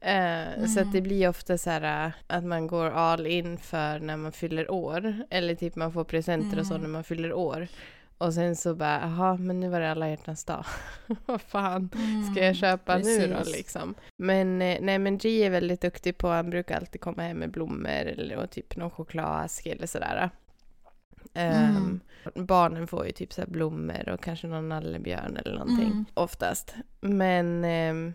Eh, 0.02 0.66
Så 0.66 0.80
att 0.80 0.92
det 0.92 0.98
Mm. 0.98 1.04
blir 1.04 1.30
ofta 1.30 1.58
så 1.58 1.70
här 1.70 2.06
eh, 2.06 2.12
att 2.28 2.44
man 2.44 2.68
går 2.68 2.86
all 2.92 3.28
in 3.28 3.58
för 3.58 4.00
när 4.00 4.18
man 4.18 4.32
fyller 4.32 4.72
år. 4.72 5.16
Eller 5.30 5.56
typ 5.56 5.76
man 5.76 5.94
får 5.94 6.04
presenter 6.04 6.60
och 6.60 6.66
så 6.68 6.74
Mm. 6.74 6.82
när 6.84 6.90
man 6.90 7.04
fyller 7.04 7.34
år. 7.34 7.68
Och 8.18 8.34
sen 8.34 8.56
så 8.56 8.76
bara, 8.76 9.00
jaha, 9.02 9.38
men 9.38 9.60
nu 9.60 9.70
var 9.70 9.80
det 9.80 9.92
alla 9.92 10.10
hjärtans 10.10 10.46
dag. 10.46 10.66
Vad 11.26 11.42
fan 11.42 11.90
ska 12.32 12.46
jag 12.46 12.56
köpa 12.56 12.98
nu 12.98 13.18
då 13.18 13.24
Mm, 13.34 13.44
liksom? 13.46 13.96
Men 14.18 14.62
eh, 14.62 14.78
nej, 14.82 15.00
men 15.00 15.18
G 15.18 15.44
är 15.46 15.50
väldigt 15.50 15.82
duktig 15.82 16.18
på, 16.18 16.28
han 16.28 16.50
brukar 16.50 16.78
alltid 16.78 17.02
komma 17.02 17.22
hem 17.22 17.38
med 17.38 17.52
blommor 17.52 17.90
eller 17.90 18.38
och 18.38 18.50
typ 18.50 18.76
någon 18.76 18.90
chokladask 18.92 19.66
eller 19.66 19.88
sådär. 19.88 20.30
Ehm, 21.34 22.00
barnen 22.36 22.88
får 22.88 23.06
ju 23.06 23.12
typ 23.12 23.34
så 23.34 23.42
blommor 23.48 24.10
och 24.10 24.24
kanske 24.24 24.48
någon 24.48 24.70
nallebjörn 24.70 25.38
eller 25.38 25.54
någonting 25.54 25.92
Mm. 25.92 26.06
oftast. 26.14 26.76
Men 27.02 27.66
ehm, 27.66 28.14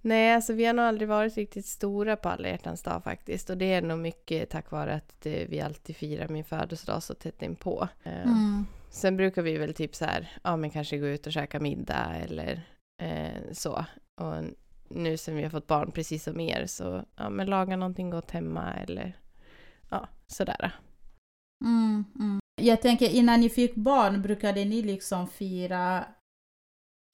nej, 0.00 0.34
alltså 0.34 0.52
vi 0.52 0.64
har 0.64 0.72
nog 0.74 0.84
aldrig 0.84 1.08
varit 1.08 1.36
riktigt 1.36 1.66
stora 1.66 2.16
på 2.16 2.28
alla 2.28 2.48
hjärtans 2.48 2.82
dag 2.82 3.04
faktiskt. 3.04 3.50
Och 3.50 3.56
det 3.58 3.72
är 3.72 3.82
nog 3.82 3.98
mycket 3.98 4.50
tack 4.50 4.70
vare 4.70 4.94
att 4.94 5.26
eh, 5.26 5.48
vi 5.48 5.60
alltid 5.60 5.96
firar 5.96 6.28
min 6.28 6.44
födelsedag 6.44 7.02
så 7.02 7.14
tätt 7.14 7.42
inpå. 7.42 7.88
Mm. 8.02 8.66
Sen 8.90 9.16
brukar 9.16 9.42
vi 9.42 9.58
väl 9.58 9.74
typ 9.74 9.94
så 9.94 10.04
här, 10.04 10.32
ja 10.42 10.56
men 10.56 10.70
kanske 10.70 10.98
gå 10.98 11.06
ut 11.06 11.26
och 11.26 11.32
käka 11.32 11.60
middag 11.60 12.16
eller 12.16 12.62
eh, 13.02 13.52
så. 13.52 13.84
Och 14.20 14.44
nu 14.88 15.16
sen 15.16 15.36
vi 15.36 15.42
har 15.42 15.50
fått 15.50 15.66
barn, 15.66 15.92
precis 15.92 16.24
som 16.24 16.40
er, 16.40 16.66
så 16.66 17.04
ja 17.16 17.30
men 17.30 17.46
laga 17.46 17.76
någonting 17.76 18.10
gott 18.10 18.30
hemma 18.30 18.74
eller 18.74 19.18
ja, 19.90 20.08
sådär. 20.26 20.72
Mm, 21.64 22.04
mm. 22.18 22.40
Jag 22.60 22.82
tänker 22.82 23.08
innan 23.08 23.40
ni 23.40 23.48
fick 23.48 23.74
barn 23.74 24.22
brukade 24.22 24.64
ni 24.64 24.82
liksom 24.82 25.28
fira 25.28 26.04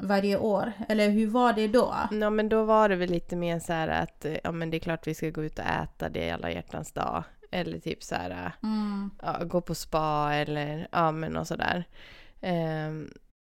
varje 0.03 0.39
år? 0.39 0.73
Eller 0.89 1.11
hur 1.11 1.27
var 1.27 1.53
det 1.53 1.69
då? 1.69 1.95
Ja 2.11 2.31
men 2.31 2.49
då 2.49 2.65
var 2.65 2.89
det 2.89 2.97
väl 2.97 3.11
lite 3.11 3.37
mer 3.37 3.59
så 3.59 3.73
här 3.73 3.89
att 3.89 4.27
ja 4.45 4.53
men 4.53 4.71
det 4.71 4.77
är 4.77 4.79
klart 4.79 5.07
vi 5.07 5.15
ska 5.15 5.31
gå 5.31 5.45
ut 5.45 5.59
och 5.59 5.65
äta, 5.65 6.09
det 6.09 6.29
är 6.29 6.35
alla 6.35 6.51
hjärtans 6.51 6.93
dag. 6.93 7.25
Eller 7.55 7.79
typ 7.79 8.03
så 8.03 8.15
här, 8.15 8.53
Mm. 8.63 9.11
ja, 9.23 9.45
gå 9.45 9.61
på 9.61 9.75
spa 9.75 10.33
eller 10.35 10.89
ja 10.93 11.13
men 11.13 11.37
och 11.37 11.47
sådär. 11.47 11.85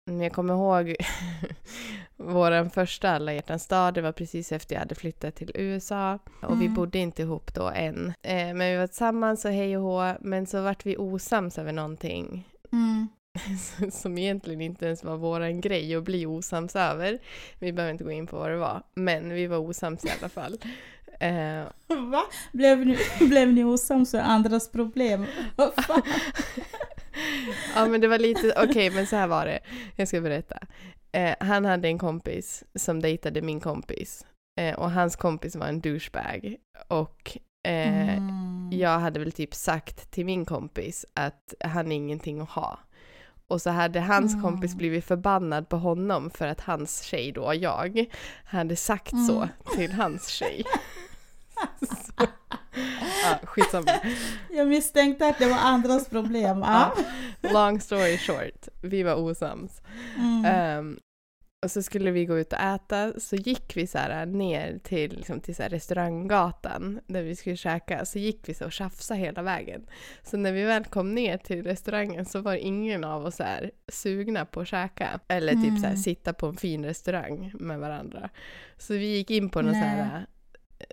Men 0.06 0.20
jag 0.20 0.32
kommer 0.32 0.54
ihåg 0.54 0.94
vår 2.16 2.68
första 2.68 3.10
alla 3.10 3.32
hjärtans 3.32 3.66
dag, 3.68 3.94
det 3.94 4.00
var 4.02 4.12
precis 4.12 4.52
efter 4.52 4.74
jag 4.74 4.80
hade 4.80 4.94
flyttat 4.94 5.34
till 5.34 5.50
USA 5.54 6.18
och 6.42 6.60
vi 6.60 6.64
Mm. 6.64 6.74
bodde 6.74 6.98
inte 6.98 7.22
ihop 7.22 7.54
då 7.54 7.68
än. 7.74 8.06
Eh, 8.22 8.54
men 8.54 8.58
vi 8.58 8.76
var 8.76 8.86
tillsammans 8.86 9.44
och 9.44 9.50
hej 9.50 9.76
och 9.76 9.82
hå, 9.82 10.14
men 10.20 10.46
så 10.46 10.62
vart 10.62 10.86
vi 10.86 10.96
osams 10.96 11.58
över 11.58 11.72
någonting 11.72 12.48
Mm. 12.72 13.08
som 13.92 14.18
egentligen 14.18 14.60
inte 14.60 14.86
ens 14.86 15.04
var 15.04 15.16
våran 15.16 15.60
grej 15.60 15.94
att 15.96 16.04
bli 16.04 16.26
osams 16.26 16.76
över. 16.76 17.18
Vi 17.58 17.72
behöver 17.72 17.92
inte 17.92 18.04
gå 18.04 18.10
in 18.10 18.26
på 18.26 18.36
vad 18.38 18.50
det 18.50 18.56
var, 18.56 18.82
men 18.94 19.30
vi 19.30 19.46
var 19.46 19.58
osams 19.58 20.04
i 20.04 20.08
alla 20.20 20.28
fall. 20.28 20.58
Eh, 21.18 21.64
Va? 22.10 22.22
Blev 22.52 22.86
ni, 22.86 22.98
blev 23.28 23.52
ni 23.52 23.64
osams 23.64 24.10
för 24.10 24.18
andras 24.18 24.70
problem? 24.72 25.26
Ja 27.74 27.86
men 27.86 28.00
det 28.00 28.08
var 28.08 28.18
lite, 28.18 28.54
okej 28.68 28.90
men 28.90 29.06
så 29.06 29.16
här 29.16 29.26
var 29.26 29.46
det. 29.46 29.58
Jag 29.96 30.08
ska 30.08 30.20
berätta. 30.20 30.58
Eh, 31.12 31.34
han 31.40 31.64
hade 31.64 31.88
en 31.88 31.98
kompis 31.98 32.64
som 32.74 33.00
dejtade 33.02 33.42
min 33.42 33.60
kompis. 33.60 34.26
Eh, 34.60 34.74
och 34.78 34.90
hans 34.90 35.16
kompis 35.16 35.56
var 35.56 35.66
en 35.66 35.80
douchebag. 35.80 36.56
Och 36.88 37.38
eh, 37.68 38.14
Mm. 38.18 38.70
jag 38.72 38.98
hade 38.98 39.20
väl 39.20 39.32
typ 39.32 39.54
sagt 39.54 40.10
till 40.10 40.24
min 40.26 40.44
kompis 40.44 41.06
att 41.14 41.54
han 41.60 41.92
är 41.92 41.96
ingenting 41.96 42.40
att 42.40 42.50
ha. 42.50 42.78
Och 43.48 43.62
så 43.62 43.70
hade 43.70 44.00
hans 44.00 44.32
Mm. 44.32 44.44
kompis 44.44 44.74
blivit 44.74 45.04
förbannad 45.04 45.68
på 45.68 45.76
honom 45.76 46.30
för 46.30 46.46
att 46.46 46.60
hans 46.60 47.02
tjej 47.02 47.32
då, 47.32 47.54
jag, 47.54 48.04
hade 48.44 48.76
sagt 48.76 49.10
så 49.26 49.36
Mm. 49.36 49.48
till 49.76 49.92
hans 49.92 50.28
tjej. 50.28 50.64
Så, 51.80 52.12
ja, 53.24 53.38
skitsamma. 53.42 53.90
Jag 54.50 54.68
misstänkte 54.68 55.26
att 55.26 55.38
det 55.38 55.46
var 55.46 55.58
andras 55.58 56.08
problem. 56.08 56.58
Ja. 56.58 56.94
Long 57.40 57.80
story 57.80 58.18
short, 58.18 58.68
vi 58.82 59.02
var 59.02 59.14
osams. 59.14 59.82
Mm. 60.16 60.44
Ehm, 60.44 60.98
och 61.64 61.70
så 61.70 61.82
skulle 61.82 62.10
vi 62.10 62.24
gå 62.24 62.38
ut 62.38 62.52
och 62.52 62.58
äta, 62.60 63.20
så 63.20 63.36
gick 63.36 63.76
vi 63.76 63.86
så 63.86 63.98
här 63.98 64.26
ner 64.26 64.78
till, 64.82 65.16
liksom, 65.16 65.40
till 65.40 65.54
så 65.56 65.62
restauranggatan 65.62 67.00
där 67.06 67.22
vi 67.22 67.36
skulle 67.36 67.56
käka, 67.56 68.04
så 68.04 68.18
gick 68.18 68.48
vi 68.48 68.54
så 68.54 68.64
och 68.64 68.72
tjafsade 68.72 69.20
hela 69.20 69.42
vägen. 69.42 69.86
Så 70.22 70.36
när 70.36 70.52
vi 70.52 70.62
väl 70.64 70.84
kom 70.84 71.14
ner 71.14 71.38
till 71.38 71.64
restaurangen 71.64 72.24
så 72.24 72.40
var 72.40 72.54
ingen 72.54 73.04
av 73.04 73.24
oss 73.24 73.36
så 73.36 73.42
här 73.42 73.70
sugna 73.88 74.44
på 74.44 74.60
att 74.60 74.68
käka. 74.68 75.20
Eller 75.28 75.52
typ 75.52 75.62
så 75.78 75.86
här 75.86 75.88
Mm. 75.88 75.96
sitta 75.96 76.32
på 76.32 76.46
en 76.46 76.56
fin 76.56 76.84
restaurang 76.84 77.52
med 77.54 77.78
varandra. 77.78 78.30
Så 78.76 78.94
vi 78.94 79.06
gick 79.16 79.30
in 79.30 79.50
på 79.50 79.62
någon 79.62 79.74
så 79.74 79.80
Nej. 79.80 79.88
här 79.88 80.26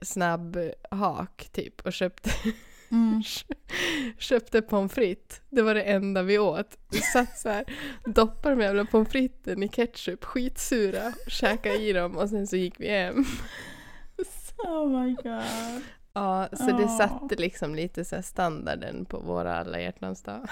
snabb 0.02 0.58
hak 0.90 1.50
typ 1.52 1.82
och 1.82 1.94
köpte 1.94 2.30
Mm. 2.92 3.24
köpte 4.18 4.62
pommes 4.62 4.94
frites. 4.94 5.42
Det 5.50 5.62
var 5.62 5.76
det 5.76 5.82
enda 5.82 6.22
vi 6.24 6.40
åt. 6.40 6.78
Vi 6.92 6.98
satt 7.02 7.38
så 7.40 7.50
här, 7.50 7.64
doppade 8.06 8.56
de 8.56 8.62
jävla 8.62 8.86
pommes 8.86 9.10
fritesen 9.10 9.64
i 9.64 9.68
ketchup, 9.68 10.24
skitsura, 10.24 11.14
käkade 11.28 11.76
i 11.78 11.94
dem 11.94 12.18
och 12.18 12.30
sen 12.30 12.48
så 12.48 12.56
gick 12.56 12.80
vi 12.80 12.88
hem. 12.90 13.26
Oh 14.58 14.90
my 15.04 15.14
god. 15.14 15.82
Ja, 16.14 16.48
så 16.54 16.66
det 16.66 16.84
Åh. 16.84 16.98
satte 16.98 17.36
liksom 17.36 17.76
lite 17.76 18.06
så 18.06 18.22
standarden 18.22 19.06
på 19.06 19.20
våra 19.20 19.58
alla 19.58 19.82
hjärtans 19.82 20.22
dag. 20.22 20.48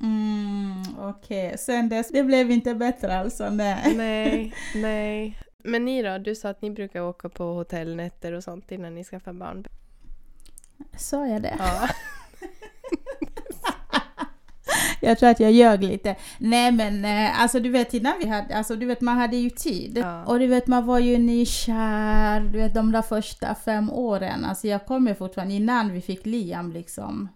Mm, 0.00 0.82
Okej, 0.98 1.58
sen 1.58 1.88
dess, 1.88 2.08
det 2.08 2.22
blev 2.22 2.50
inte 2.50 2.74
bättre 2.74 3.18
alltså? 3.18 3.50
Nej. 3.50 3.94
Nej, 3.96 4.54
nej. 4.74 5.38
Men 5.66 5.84
ni 5.84 6.02
då? 6.02 6.18
Du 6.18 6.34
sa 6.34 6.48
att 6.48 6.62
ni 6.62 6.70
brukar 6.70 7.00
åka 7.00 7.28
på 7.28 7.44
hotellnätter 7.44 8.32
och 8.32 8.44
sånt 8.44 8.72
innan 8.72 8.94
ni 8.94 9.04
skaffar 9.04 9.32
barn. 9.32 9.64
Sa 10.96 11.26
jag 11.26 11.42
det? 11.42 11.56
Ja. 11.58 11.88
Jag 15.00 15.18
tror 15.18 15.28
att 15.28 15.40
jag 15.40 15.52
ljög 15.52 15.82
lite. 15.82 16.16
Nej 16.38 16.72
men 16.72 17.04
eh, 17.04 17.42
alltså 17.42 17.60
du 17.60 17.70
vet 17.70 17.94
innan 17.94 18.12
vi 18.18 18.28
hade, 18.28 18.56
alltså 18.56 18.76
du 18.76 18.86
vet 18.86 19.00
man 19.00 19.18
hade 19.18 19.36
ju 19.36 19.50
tid. 19.50 19.98
Ja. 19.98 20.24
Och 20.24 20.38
du 20.38 20.46
vet 20.46 20.66
man 20.66 20.86
var 20.86 20.98
ju 20.98 21.18
nykär, 21.18 22.40
du 22.40 22.58
vet 22.58 22.74
de 22.74 22.92
där 22.92 23.02
första 23.02 23.54
fem 23.54 23.90
åren. 23.90 24.44
Alltså 24.44 24.68
jag 24.68 24.86
kommer 24.86 25.14
fortfarande 25.14 25.54
innan 25.54 25.92
vi 25.92 26.00
fick 26.00 26.26
Liam 26.26 26.72
liksom. 26.72 27.28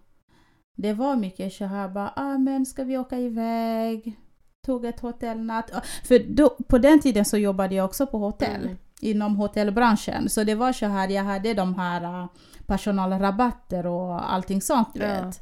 Det 0.75 0.93
var 0.93 1.15
mycket 1.15 1.53
så 1.53 1.65
här 1.65 1.87
bara, 1.89 2.13
ah 2.15 2.37
men 2.37 2.65
ska 2.65 2.83
vi 2.83 2.97
åka 2.97 3.17
iväg? 3.17 4.17
Tog 4.65 4.85
ett 4.85 4.99
hotellnatt. 4.99 5.71
För 6.03 6.19
då, 6.35 6.49
på 6.49 6.77
den 6.77 6.99
tiden 6.99 7.25
så 7.25 7.37
jobbade 7.37 7.75
jag 7.75 7.85
också 7.85 8.07
på 8.07 8.17
hotell. 8.17 8.61
Mm. 8.65 8.77
Inom 9.01 9.35
hotellbranschen. 9.35 10.29
Så 10.29 10.43
det 10.43 10.55
var 10.55 10.73
så 10.73 10.85
här, 10.85 11.09
jag 11.09 11.23
hade 11.23 11.53
de 11.53 11.75
här 11.75 12.03
uh, 12.21 12.25
personalrabatter 12.67 13.85
och 13.85 14.33
allting 14.33 14.61
sånt 14.61 14.87
Ja. 14.93 14.99
vet. 15.07 15.41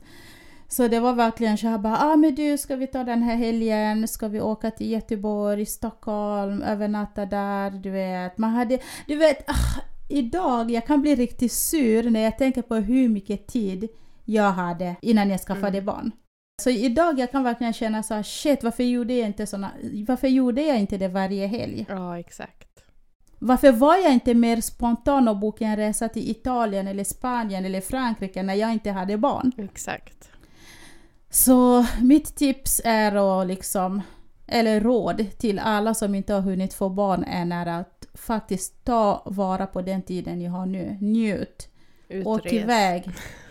Så 0.68 0.88
det 0.88 1.00
var 1.00 1.14
verkligen 1.14 1.58
så 1.58 1.68
här 1.68 1.78
bara, 1.78 1.98
ah 1.98 2.16
men 2.16 2.36
du 2.36 2.58
ska 2.58 2.76
vi 2.76 2.88
ta 2.88 3.04
den 3.04 3.24
här 3.24 3.36
helgen, 3.36 4.08
ska 4.08 4.28
vi 4.28 4.42
åka 4.42 4.72
till 4.72 4.92
Göteborg, 4.92 5.66
Stockholm, 5.66 6.62
övernatta 6.62 7.26
där, 7.26 7.72
du 7.72 7.90
vet. 7.92 8.38
Man 8.38 8.50
hade, 8.50 8.80
du 9.08 9.16
vet, 9.16 9.50
ah, 9.50 9.82
idag, 10.10 10.72
jag 10.72 10.86
kan 10.88 11.02
bli 11.02 11.16
riktigt 11.16 11.52
sur 11.52 12.10
när 12.10 12.20
jag 12.20 12.38
tänker 12.38 12.62
på 12.62 12.76
hur 12.76 13.10
mycket 13.10 13.48
tid 13.48 13.88
jag 14.26 14.52
hade 14.52 14.96
innan 15.02 15.30
jag 15.30 15.40
skaffade 15.40 15.78
Mm. 15.78 15.86
barn. 15.86 16.12
Så 16.60 16.70
idag 16.70 17.20
jag 17.20 17.32
kan 17.32 17.44
verkligen 17.44 17.74
känna 17.74 18.04
så 18.04 18.14
här, 18.14 18.24
shit 18.24 18.64
varför 18.64 18.84
gjorde 18.84 19.14
jag 19.14 19.28
inte 19.28 19.48
såna, 19.48 19.72
varför 20.08 20.28
gjorde 20.28 20.62
jag 20.62 20.80
inte 20.80 20.98
det 20.98 21.08
varje 21.08 21.48
helg? 21.48 21.86
ja, 21.90 22.20
exakt. 22.20 22.70
Varför 23.40 23.72
var 23.72 23.98
jag 23.98 24.14
inte 24.14 24.34
mer 24.34 24.62
spontan 24.62 25.28
och 25.28 25.38
bokade 25.38 25.72
en 25.72 25.78
resa 25.78 26.10
till 26.10 26.30
Italien 26.32 26.88
eller 26.88 27.04
Spanien 27.04 27.66
eller 27.66 27.82
Frankrike 27.82 28.44
när 28.44 28.54
jag 28.54 28.74
inte 28.74 28.92
hade 28.92 29.18
barn? 29.18 29.52
Exakt. 29.58 30.30
Så 31.30 31.86
mitt 32.02 32.36
tips 32.36 32.82
är 32.86 33.42
att 33.42 33.48
liksom, 33.48 34.02
eller 34.48 34.82
råd 34.82 35.26
till 35.38 35.60
alla 35.60 35.94
som 35.94 36.16
inte 36.16 36.34
har 36.34 36.42
hunnit 36.42 36.74
få 36.74 36.90
barn 36.90 37.24
är 37.24 37.66
att 37.66 38.08
faktiskt 38.14 38.86
ta 38.86 39.24
vara 39.26 39.68
på 39.68 39.82
den 39.82 40.02
tiden 40.02 40.40
ni 40.40 40.46
har 40.46 40.66
nu. 40.66 40.98
Njut. 41.02 41.70
Ut 42.10 42.28
Åk 42.28 42.54
iväg. 42.54 43.10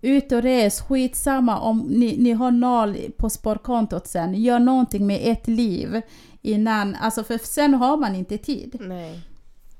Ut 0.00 0.32
och 0.32 0.42
res. 0.42 0.80
Skitsamma 0.80 1.60
om 1.60 1.78
ni, 1.80 2.16
ni 2.18 2.32
har 2.32 2.50
noll 2.50 2.96
på 3.16 3.30
sparkontot 3.30 4.06
sen. 4.06 4.34
Gör 4.34 4.58
någonting 4.58 5.06
med 5.06 5.20
ett 5.22 5.48
liv 5.48 6.02
innan. 6.42 6.94
Alltså 6.94 7.24
för 7.24 7.38
sen 7.38 7.74
har 7.74 7.96
man 7.96 8.14
inte 8.14 8.38
tid. 8.38 8.76
Nej, 8.80 9.20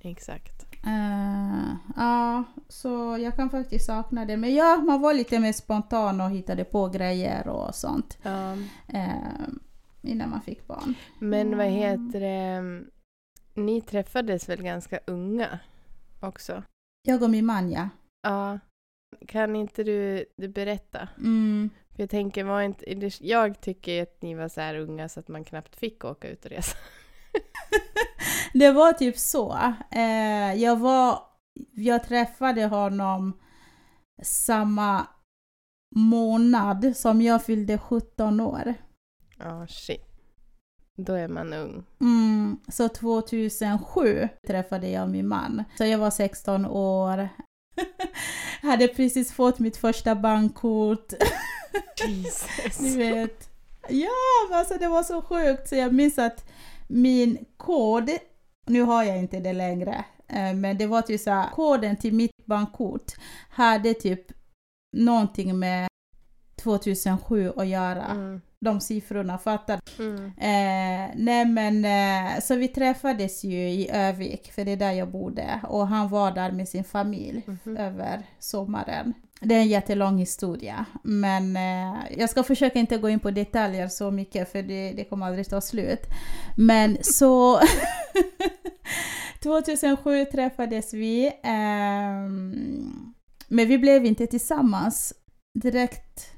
exakt. 0.01 0.53
Eh, 0.87 1.75
Ja, 1.97 2.45
så 2.69 3.19
jag 3.21 3.37
kan 3.37 3.51
faktiskt 3.51 3.87
sakna 3.87 4.25
det. 4.25 4.37
Men 4.37 4.55
ja, 4.55 4.77
man 4.77 5.01
var 5.01 5.15
lite 5.15 5.39
mer 5.39 5.53
spontan 5.53 6.21
och 6.21 6.31
hittade 6.31 6.65
på 6.65 6.89
grejer 6.89 7.49
och 7.49 7.75
sånt 7.75 8.19
Ja. 8.23 8.53
eh, 8.89 9.49
innan 10.03 10.31
man 10.31 10.41
fick 10.41 10.67
barn. 10.67 10.95
Men 11.19 11.57
vad 11.57 11.67
Mm. 11.67 11.75
heter 11.79 12.21
det? 12.21 12.83
Ni 13.63 13.81
träffades 13.81 14.49
väl 14.49 14.63
ganska 14.63 14.99
unga 15.07 15.59
också? 16.21 16.63
Jag 17.03 17.23
och 17.23 17.31
min 17.31 17.47
man, 17.47 17.71
ja. 17.71 17.89
Ja. 18.23 18.59
Kan 19.29 19.57
inte 19.57 19.85
du, 19.85 20.25
du 20.37 20.49
berätta? 20.49 21.09
Mm. 21.19 21.71
För 21.95 22.03
jag 22.03 22.11
tänker, 22.11 22.45
var 22.45 22.63
inte, 22.63 23.11
jag 23.21 23.61
tycker 23.61 24.03
att 24.03 24.23
ni 24.23 24.35
var 24.35 24.49
så 24.49 24.61
här 24.61 24.79
unga 24.79 25.09
så 25.09 25.21
att 25.21 25.29
man 25.29 25.45
knappt 25.45 25.77
fick 25.77 26.05
åka 26.05 26.29
ut 26.29 26.45
och 26.45 26.51
resa. 26.51 26.77
Det 28.53 28.73
var 28.73 28.93
typ 28.93 29.19
så. 29.19 29.75
Eh, 29.91 30.55
jag 30.55 30.77
var... 30.77 31.19
Jag 31.73 32.05
träffade 32.05 32.67
honom 32.67 33.39
samma 34.23 35.07
månad 35.97 36.97
som 36.97 37.23
jag 37.23 37.45
fyllde 37.45 37.79
17 37.79 38.41
år. 38.41 38.75
Ja, 39.39 39.67
shit. 39.67 40.07
Då 40.97 41.13
är 41.13 41.29
man 41.29 41.53
ung. 41.53 41.85
Mm, 42.01 42.61
så 42.69 42.89
2007 42.89 44.29
träffade 44.47 44.89
jag 44.89 45.09
min 45.09 45.29
man. 45.29 45.65
Så 45.79 45.85
jag 45.85 45.99
var 45.99 46.11
16 46.11 46.67
år. 46.67 47.29
hade 48.63 48.89
precis 48.89 49.33
fått 49.33 49.59
mitt 49.59 49.77
första 49.77 50.15
bankkort. 50.15 51.13
Jesus. 52.07 52.81
Ni 52.81 52.97
vet. 52.97 53.51
Ja, 53.89 54.11
alltså 54.53 54.75
det 54.75 54.89
var 54.89 55.03
så 55.03 55.23
sjukt 55.23 55.69
så 55.69 55.75
jag 55.75 55.93
minns 55.95 56.19
att 56.19 56.45
min 56.89 57.45
kod, 57.57 58.11
nu 58.67 58.83
har 58.83 59.05
jag 59.05 59.19
inte 59.19 59.41
det 59.41 59.53
längre, 59.53 60.05
eh, 60.29 60.55
men 60.55 60.79
det 60.79 60.87
var 60.87 61.03
typ 61.03 61.21
så 61.21 61.31
här, 61.31 61.51
koden 61.51 61.97
till 61.97 62.15
mitt 62.15 62.47
bankkort 62.47 63.13
hade 63.49 63.95
typ 63.95 64.33
någonting 64.97 65.59
med 65.59 65.89
2007 66.63 67.53
att 67.57 67.67
göra. 67.67 68.05
Mm. 68.05 68.41
De 68.61 68.81
siffrorna, 68.81 69.39
fattar 69.39 69.81
Mm. 69.99 70.25
Eh, 70.25 71.11
nej 71.17 71.45
men, 71.45 71.85
eh, 71.85 72.41
så 72.41 72.55
vi 72.57 72.69
träffades 72.69 73.45
ju 73.45 73.69
i 73.71 73.91
Övik, 73.93 74.53
för 74.53 74.65
det 74.65 74.73
är 74.73 74.77
där 74.77 74.93
jag 74.93 75.11
bodde. 75.11 75.61
Och 75.69 75.89
han 75.89 76.09
var 76.09 76.31
där 76.33 76.53
med 76.53 76.69
sin 76.69 76.85
familj 76.85 77.43
Mhm. 77.47 77.77
över 77.77 78.23
sommaren. 78.39 79.15
Det 79.41 79.55
är 79.55 79.59
en 79.59 79.69
jättelång 79.69 80.19
historia, 80.19 80.85
men 81.03 81.57
eh, 81.57 81.97
jag 82.19 82.31
ska 82.31 82.43
försöka 82.43 82.79
inte 82.79 82.99
gå 82.99 83.09
in 83.09 83.21
på 83.21 83.31
detaljer 83.31 83.89
så 83.89 84.11
mycket 84.11 84.53
för 84.53 84.63
det, 84.63 84.93
det 84.97 85.05
kommer 85.05 85.27
aldrig 85.27 85.49
ta 85.49 85.61
slut. 85.61 86.01
Men 86.57 86.97
så 87.03 87.61
2007 89.43 90.25
träffades 90.25 90.95
vi, 90.95 91.33
ehm, 91.43 92.55
men 93.49 93.69
vi 93.69 93.79
blev 93.79 94.05
inte 94.07 94.27
tillsammans 94.27 95.13
direkt 95.55 96.31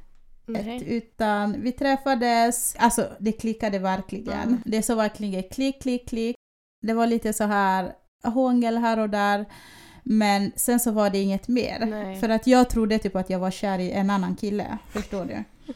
Nej. 0.48 0.82
utan 0.86 1.60
vi 1.60 1.72
träffades, 1.72 2.76
alltså 2.78 3.08
det 3.18 3.32
klickade 3.32 3.78
verkligen. 3.78 4.42
Mm. 4.42 4.62
Det 4.64 4.82
så 4.82 4.94
verkligen 4.94 5.42
klick, 5.42 5.82
klick, 5.82 6.08
klick. 6.08 6.36
Det 6.82 6.92
var 6.92 7.06
lite 7.06 7.32
så 7.32 7.44
här 7.44 7.92
hångel 8.24 8.78
här 8.78 8.98
och 8.98 9.10
där. 9.10 9.46
Men 10.02 10.52
sen 10.56 10.80
så 10.80 10.90
var 10.90 11.10
det 11.10 11.18
inget 11.18 11.48
mer. 11.48 11.86
Nej. 11.86 12.20
För 12.20 12.28
att 12.28 12.46
jag 12.46 12.70
trodde 12.70 12.98
typ 12.98 13.16
att 13.16 13.30
jag 13.30 13.38
var 13.38 13.50
kär 13.50 13.78
i 13.78 13.90
en 13.90 14.10
annan 14.10 14.36
kille. 14.36 14.78
Förstår 14.88 15.24
du? 15.24 15.44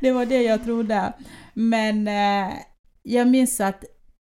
det 0.00 0.12
var 0.12 0.26
det 0.26 0.42
jag 0.42 0.64
trodde. 0.64 1.12
Men 1.54 2.08
eh, 2.08 2.54
jag 3.02 3.28
minns 3.28 3.60
att 3.60 3.84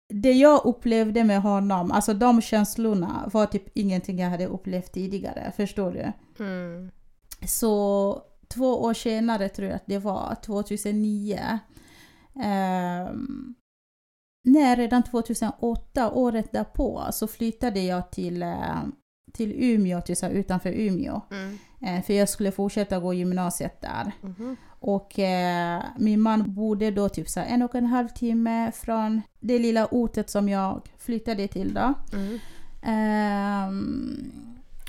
det 0.08 0.32
jag 0.32 0.64
upplevde 0.64 1.24
med 1.24 1.42
honom, 1.42 1.92
alltså 1.92 2.14
de 2.14 2.42
känslorna 2.42 3.30
var 3.32 3.46
typ 3.46 3.64
ingenting 3.74 4.18
jag 4.18 4.30
hade 4.30 4.46
upplevt 4.46 4.92
tidigare. 4.92 5.52
Förstår 5.56 5.92
du? 5.92 6.12
Mm. 6.44 6.90
Så 7.46 8.22
två 8.48 8.82
år 8.82 8.94
senare 8.94 9.48
tror 9.48 9.68
jag 9.68 9.76
att 9.76 9.86
det 9.86 9.98
var, 9.98 10.36
2009. 10.44 11.58
ehm, 12.42 13.54
nej, 14.44 14.76
redan 14.76 15.02
2008, 15.02 16.10
året 16.10 16.52
därpå, 16.52 17.04
så 17.12 17.26
flyttade 17.26 17.80
jag 17.80 18.10
till, 18.10 18.42
eh, 18.42 18.82
till 19.32 19.52
Umeå, 19.56 20.00
till, 20.00 20.16
så 20.16 20.28
utanför 20.28 20.72
Umeå. 20.72 21.20
Mm. 21.30 21.58
Eh, 21.80 22.02
för 22.02 22.14
jag 22.14 22.28
skulle 22.28 22.52
fortsätta 22.52 23.00
gå 23.00 23.14
gymnasiet 23.14 23.80
där. 23.80 24.12
Mhm. 24.20 24.56
Och 24.80 25.18
eh, 25.18 25.82
min 25.98 26.20
man 26.20 26.54
bodde 26.54 26.90
då 26.90 27.08
typ 27.08 27.28
så 27.28 27.40
en 27.40 27.62
och 27.62 27.74
en 27.74 27.86
halv 27.86 28.08
timme 28.08 28.72
från 28.74 29.22
det 29.40 29.58
lilla 29.58 29.86
ortet 29.86 30.30
som 30.30 30.48
jag 30.48 30.80
flyttade 30.98 31.48
till 31.48 31.74
då. 31.74 31.94
Mm. 32.12 32.38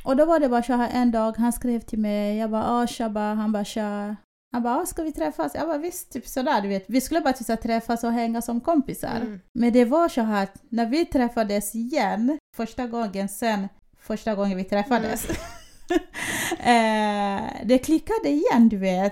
Och 0.05 0.15
då 0.15 0.25
var 0.25 0.39
det 0.39 0.49
bara 0.49 0.63
så 0.63 0.73
här 0.73 0.89
en 0.93 1.11
dag, 1.11 1.37
han 1.37 1.53
skrev 1.53 1.79
till 1.79 1.99
mig, 1.99 2.37
jag 2.37 2.51
bara 2.51 2.81
ah 2.81 2.87
tjabba, 2.87 3.33
han 3.33 3.51
bara 3.51 3.65
tja. 3.65 4.15
Han 4.51 4.63
bara 4.63 4.81
ah, 4.81 4.85
ska 4.85 5.03
vi 5.03 5.11
träffas? 5.11 5.55
Jag 5.55 5.67
bara 5.67 5.77
visst, 5.77 6.11
typ 6.11 6.27
sådär 6.27 6.61
du 6.61 6.67
vet. 6.67 6.85
Vi 6.87 7.01
skulle 7.01 7.21
bara 7.21 7.33
typ 7.33 7.61
träffas 7.61 8.03
och 8.03 8.11
hänga 8.11 8.41
som 8.41 8.61
kompisar. 8.61 9.15
Mm. 9.21 9.39
Men 9.53 9.73
det 9.73 9.85
var 9.85 10.09
så 10.09 10.21
här 10.21 10.43
att 10.43 10.63
när 10.69 10.85
vi 10.85 11.05
träffades 11.05 11.75
igen, 11.75 12.39
första 12.55 12.87
gången 12.87 13.29
sen 13.29 13.67
första 13.99 14.35
gången 14.35 14.57
vi 14.57 14.63
träffades. 14.63 15.29
eh, 16.59 17.41
det 17.65 17.77
klickade 17.83 18.29
igen 18.29 18.69
du 18.69 18.77
vet. 18.77 19.11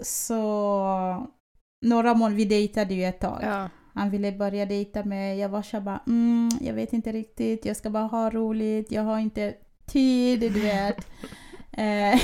Så 0.00 1.26
några 1.82 2.14
månader, 2.14 2.36
vi 2.36 2.44
dejtade 2.44 2.94
ju 2.94 3.04
ett 3.04 3.20
tag. 3.20 3.40
Ja. 3.42 3.68
Han 3.94 4.10
ville 4.10 4.32
börja 4.32 4.66
dejta 4.66 5.04
mig. 5.04 5.38
Jag 5.38 5.48
var 5.48 5.62
så 5.62 5.80
bara, 5.80 6.00
mm, 6.06 6.48
jag 6.60 6.74
vet 6.74 6.92
inte 6.92 7.12
riktigt, 7.12 7.64
jag 7.64 7.76
ska 7.76 7.90
bara 7.90 8.04
ha 8.04 8.30
roligt, 8.30 8.92
jag 8.92 9.02
har 9.02 9.18
inte 9.18 9.54
tid, 9.86 10.40
du 10.40 10.48
vet. 10.48 10.96
Eh, 11.76 12.20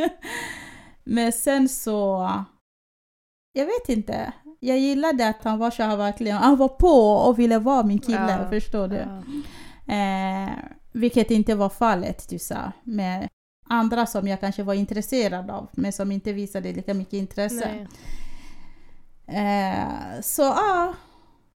Men 1.04 1.32
sen 1.32 1.68
så, 1.68 2.30
jag 3.52 3.66
vet 3.66 3.88
inte. 3.88 4.32
Jag 4.60 4.78
gillade 4.78 5.28
att 5.28 5.44
han 5.44 5.58
var 5.58 5.70
så 5.70 5.82
här 5.82 5.96
verkligen, 5.96 6.36
han 6.36 6.56
var 6.56 6.68
på 6.68 7.12
och 7.12 7.38
ville 7.38 7.58
vara 7.58 7.82
min 7.82 7.98
kille, 7.98 8.38
Ja. 8.42 8.48
förstår 8.50 8.88
du? 8.88 8.96
Ja. 8.96 9.94
Eh, 9.94 10.50
vilket 10.92 11.30
inte 11.30 11.54
var 11.54 11.68
fallet 11.68 12.28
du 12.28 12.38
sa, 12.38 12.72
med 12.84 13.28
andra 13.68 14.06
som 14.06 14.28
jag 14.28 14.40
kanske 14.40 14.62
var 14.62 14.74
intresserad 14.74 15.50
av, 15.50 15.68
men 15.72 15.92
som 15.92 16.12
inte 16.12 16.32
visade 16.32 16.72
lika 16.72 16.94
mycket 16.94 17.12
intresse. 17.14 17.86
Eh, 19.26 20.20
så 20.22 20.42
ja, 20.42 20.94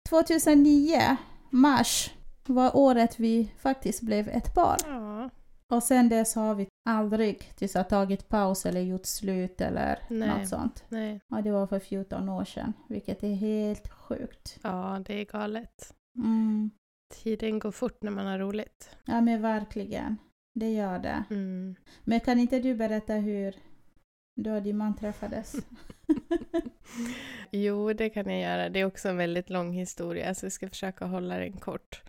2009, 0.09 1.17
mars, 1.51 2.11
var 2.47 2.77
året 2.77 3.21
vi 3.21 3.53
faktiskt 3.59 4.03
blev 4.03 4.29
ett 4.29 4.55
par. 4.55 4.77
Ja. 4.87 5.31
Och 5.73 5.83
sen 5.83 6.09
dess 6.09 6.35
har 6.35 6.55
vi 6.55 6.69
aldrig 6.89 7.57
tills 7.57 7.75
har 7.75 7.85
tagit 7.85 8.29
paus 8.29 8.67
eller 8.67 8.81
gjort 8.81 9.07
slut 9.07 9.61
eller 9.61 9.99
Nej. 10.11 10.29
något 10.29 10.49
sånt. 10.49 10.85
Nej. 10.89 11.21
Ja, 11.29 11.43
det 11.43 11.51
var 11.51 11.67
för 11.67 11.79
14 11.79 12.29
år 12.29 12.45
sedan, 12.45 12.73
vilket 12.89 13.23
är 13.23 13.35
helt 13.35 13.89
sjukt. 13.89 14.59
Ja, 14.63 15.03
det 15.07 15.21
är 15.21 15.25
galet. 15.25 15.95
Mm. 16.17 16.71
Tiden 17.15 17.59
går 17.59 17.71
fort 17.71 18.03
när 18.03 18.11
man 18.11 18.27
har 18.27 18.39
roligt. 18.39 18.91
Ja, 19.05 19.21
men 19.21 19.43
verkligen. 19.43 20.17
Det 20.55 20.73
gör 20.73 20.99
det. 20.99 21.25
Mm. 21.31 21.75
Men 22.05 22.21
kan 22.21 22.39
inte 22.39 22.59
du 22.59 22.75
berätta 22.75 23.15
hur 23.15 23.55
du 24.37 24.51
och 24.51 24.63
din 24.63 24.77
man 24.77 24.97
träffades? 24.97 25.57
Jo, 27.51 27.93
det 27.93 28.11
kan 28.11 28.31
jag 28.31 28.41
göra. 28.41 28.69
Det 28.69 28.81
är 28.81 28.85
också 28.85 29.09
en 29.09 29.17
väldigt 29.17 29.51
lång 29.51 29.73
historia, 29.73 30.35
så 30.35 30.47
jag 30.47 30.53
ska 30.53 30.69
försöka 30.69 31.05
hålla 31.05 31.39
den 31.39 31.53
kort. 31.53 32.03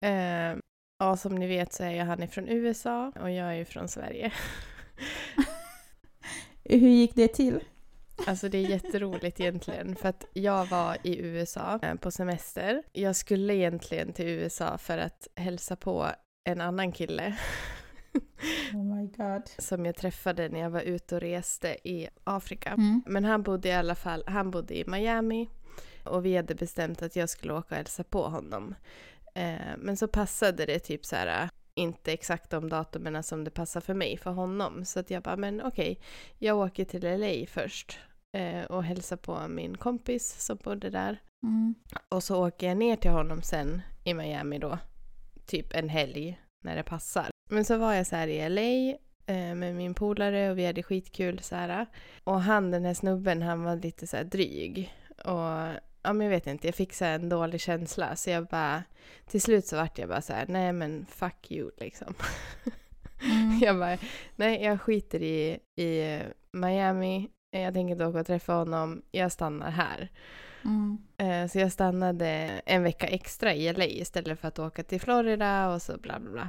Eh, 0.00 0.56
ja, 0.98 1.16
som 1.16 1.34
ni 1.34 1.46
vet 1.46 1.72
så 1.72 1.84
är 1.84 1.90
jag 1.90 2.04
han 2.04 2.22
är 2.22 2.26
från 2.26 2.48
USA 2.48 3.12
och 3.20 3.30
jag 3.30 3.58
är 3.58 3.64
från 3.64 3.88
Sverige. 3.88 4.32
Hur 6.64 6.88
gick 6.88 7.14
det 7.14 7.28
till? 7.28 7.60
Alltså 8.26 8.48
det 8.48 8.58
är 8.58 8.68
jätteroligt 8.68 9.40
egentligen 9.40 9.96
för 9.96 10.08
att 10.08 10.26
jag 10.32 10.66
var 10.66 10.96
i 11.02 11.18
USA 11.18 11.78
eh, 11.82 11.94
på 11.94 12.10
semester. 12.10 12.82
Jag 12.92 13.16
skulle 13.16 13.54
egentligen 13.54 14.12
till 14.12 14.26
USA 14.26 14.78
för 14.78 14.98
att 14.98 15.28
hälsa 15.34 15.76
på 15.76 16.08
en 16.44 16.60
annan 16.60 16.92
kille 16.92 17.36
Oh 18.74 18.84
my 18.84 19.06
god. 19.06 19.42
som 19.58 19.86
jag 19.86 19.96
träffade 19.96 20.48
när 20.48 20.60
jag 20.60 20.70
var 20.70 20.80
ute 20.80 21.14
och 21.14 21.20
reste 21.20 21.88
i 21.88 22.08
Afrika. 22.24 22.70
Mm. 22.70 23.02
Men 23.06 23.24
han 23.24 23.42
bodde 23.42 23.68
i 23.68 23.72
alla 23.72 23.94
fall, 23.94 24.24
han 24.26 24.50
bodde 24.50 24.78
i 24.78 24.84
Miami 24.86 25.48
och 26.04 26.24
vi 26.24 26.36
hade 26.36 26.54
bestämt 26.54 27.02
att 27.02 27.16
jag 27.16 27.30
skulle 27.30 27.52
åka 27.52 27.74
och 27.74 27.76
hälsa 27.76 28.04
på 28.04 28.22
honom. 28.28 28.74
Eh, 29.34 29.76
men 29.78 29.96
så 29.96 30.08
passade 30.08 30.66
det 30.66 30.78
typ 30.78 31.04
så 31.04 31.16
här, 31.16 31.48
inte 31.74 32.12
exakt 32.12 32.50
de 32.50 32.68
datumen 32.68 33.22
som 33.22 33.44
det 33.44 33.50
passar 33.50 33.80
för 33.80 33.94
mig, 33.94 34.16
för 34.16 34.30
honom. 34.30 34.84
Så 34.84 35.00
att 35.00 35.10
jag 35.10 35.22
bara, 35.22 35.36
men 35.36 35.62
okej, 35.62 36.00
jag 36.38 36.58
åker 36.58 36.84
till 36.84 37.02
LA 37.02 37.46
först 37.46 37.98
eh, 38.32 38.64
och 38.64 38.84
hälsar 38.84 39.16
på 39.16 39.48
min 39.48 39.76
kompis 39.76 40.44
som 40.46 40.56
bodde 40.56 40.90
där. 40.90 41.20
Mm. 41.42 41.74
Och 42.08 42.22
så 42.22 42.46
åker 42.46 42.68
jag 42.68 42.76
ner 42.76 42.96
till 42.96 43.10
honom 43.10 43.42
sen 43.42 43.82
i 44.04 44.14
Miami 44.14 44.58
då, 44.58 44.78
typ 45.46 45.74
en 45.74 45.88
helg 45.88 46.40
när 46.64 46.76
det 46.76 46.82
passar. 46.82 47.31
Men 47.52 47.64
så 47.64 47.76
var 47.76 47.94
jag 47.94 48.06
så 48.06 48.16
här 48.16 48.28
i 48.28 48.48
LA 48.48 48.98
eh, 49.34 49.54
med 49.54 49.74
min 49.74 49.94
polare 49.94 50.50
och 50.50 50.58
vi 50.58 50.66
hade 50.66 50.82
skitkul 50.82 51.38
så 51.38 51.56
här. 51.56 51.86
Och 52.24 52.40
han, 52.40 52.70
den 52.70 52.84
här 52.84 52.94
snubben, 52.94 53.42
han 53.42 53.62
var 53.62 53.76
lite 53.76 54.06
så 54.06 54.16
här 54.16 54.24
dryg. 54.24 54.94
Och 55.24 55.68
ja 56.02 56.12
men 56.12 56.20
jag 56.20 56.30
vet 56.30 56.46
inte, 56.46 56.66
jag 56.66 56.74
fick 56.74 56.92
så 56.92 57.04
en 57.04 57.28
dålig 57.28 57.60
känsla 57.60 58.16
så 58.16 58.30
jag 58.30 58.46
bara, 58.46 58.82
till 59.26 59.42
slut 59.42 59.66
så 59.66 59.76
vart 59.76 59.98
jag 59.98 60.08
bara 60.08 60.22
så 60.22 60.32
här, 60.32 60.46
nej 60.48 60.72
men 60.72 61.06
fuck 61.06 61.50
you 61.50 61.70
liksom. 61.76 62.14
Mm. 63.22 63.58
Jag 63.62 63.78
bara, 63.78 63.98
nej 64.36 64.62
jag 64.62 64.80
skiter 64.80 65.22
i, 65.22 65.58
i 65.76 66.20
Miami, 66.52 67.28
jag 67.50 67.74
tänker 67.74 67.92
inte 67.92 68.06
åka 68.06 68.20
och 68.20 68.26
träffa 68.26 68.52
honom, 68.52 69.02
jag 69.10 69.32
stannar 69.32 69.70
här. 69.70 70.08
Mm. 70.64 70.98
Eh, 71.16 71.48
Så 71.50 71.58
jag 71.58 71.72
stannade 71.72 72.26
en 72.66 72.82
vecka 72.82 73.06
extra 73.06 73.54
i 73.54 73.72
LA 73.72 73.84
istället 73.84 74.40
för 74.40 74.48
att 74.48 74.58
åka 74.58 74.82
till 74.82 75.00
Florida 75.00 75.68
och 75.74 75.82
så 75.82 75.98
bla 75.98 76.20
bla 76.20 76.30
bla. 76.30 76.48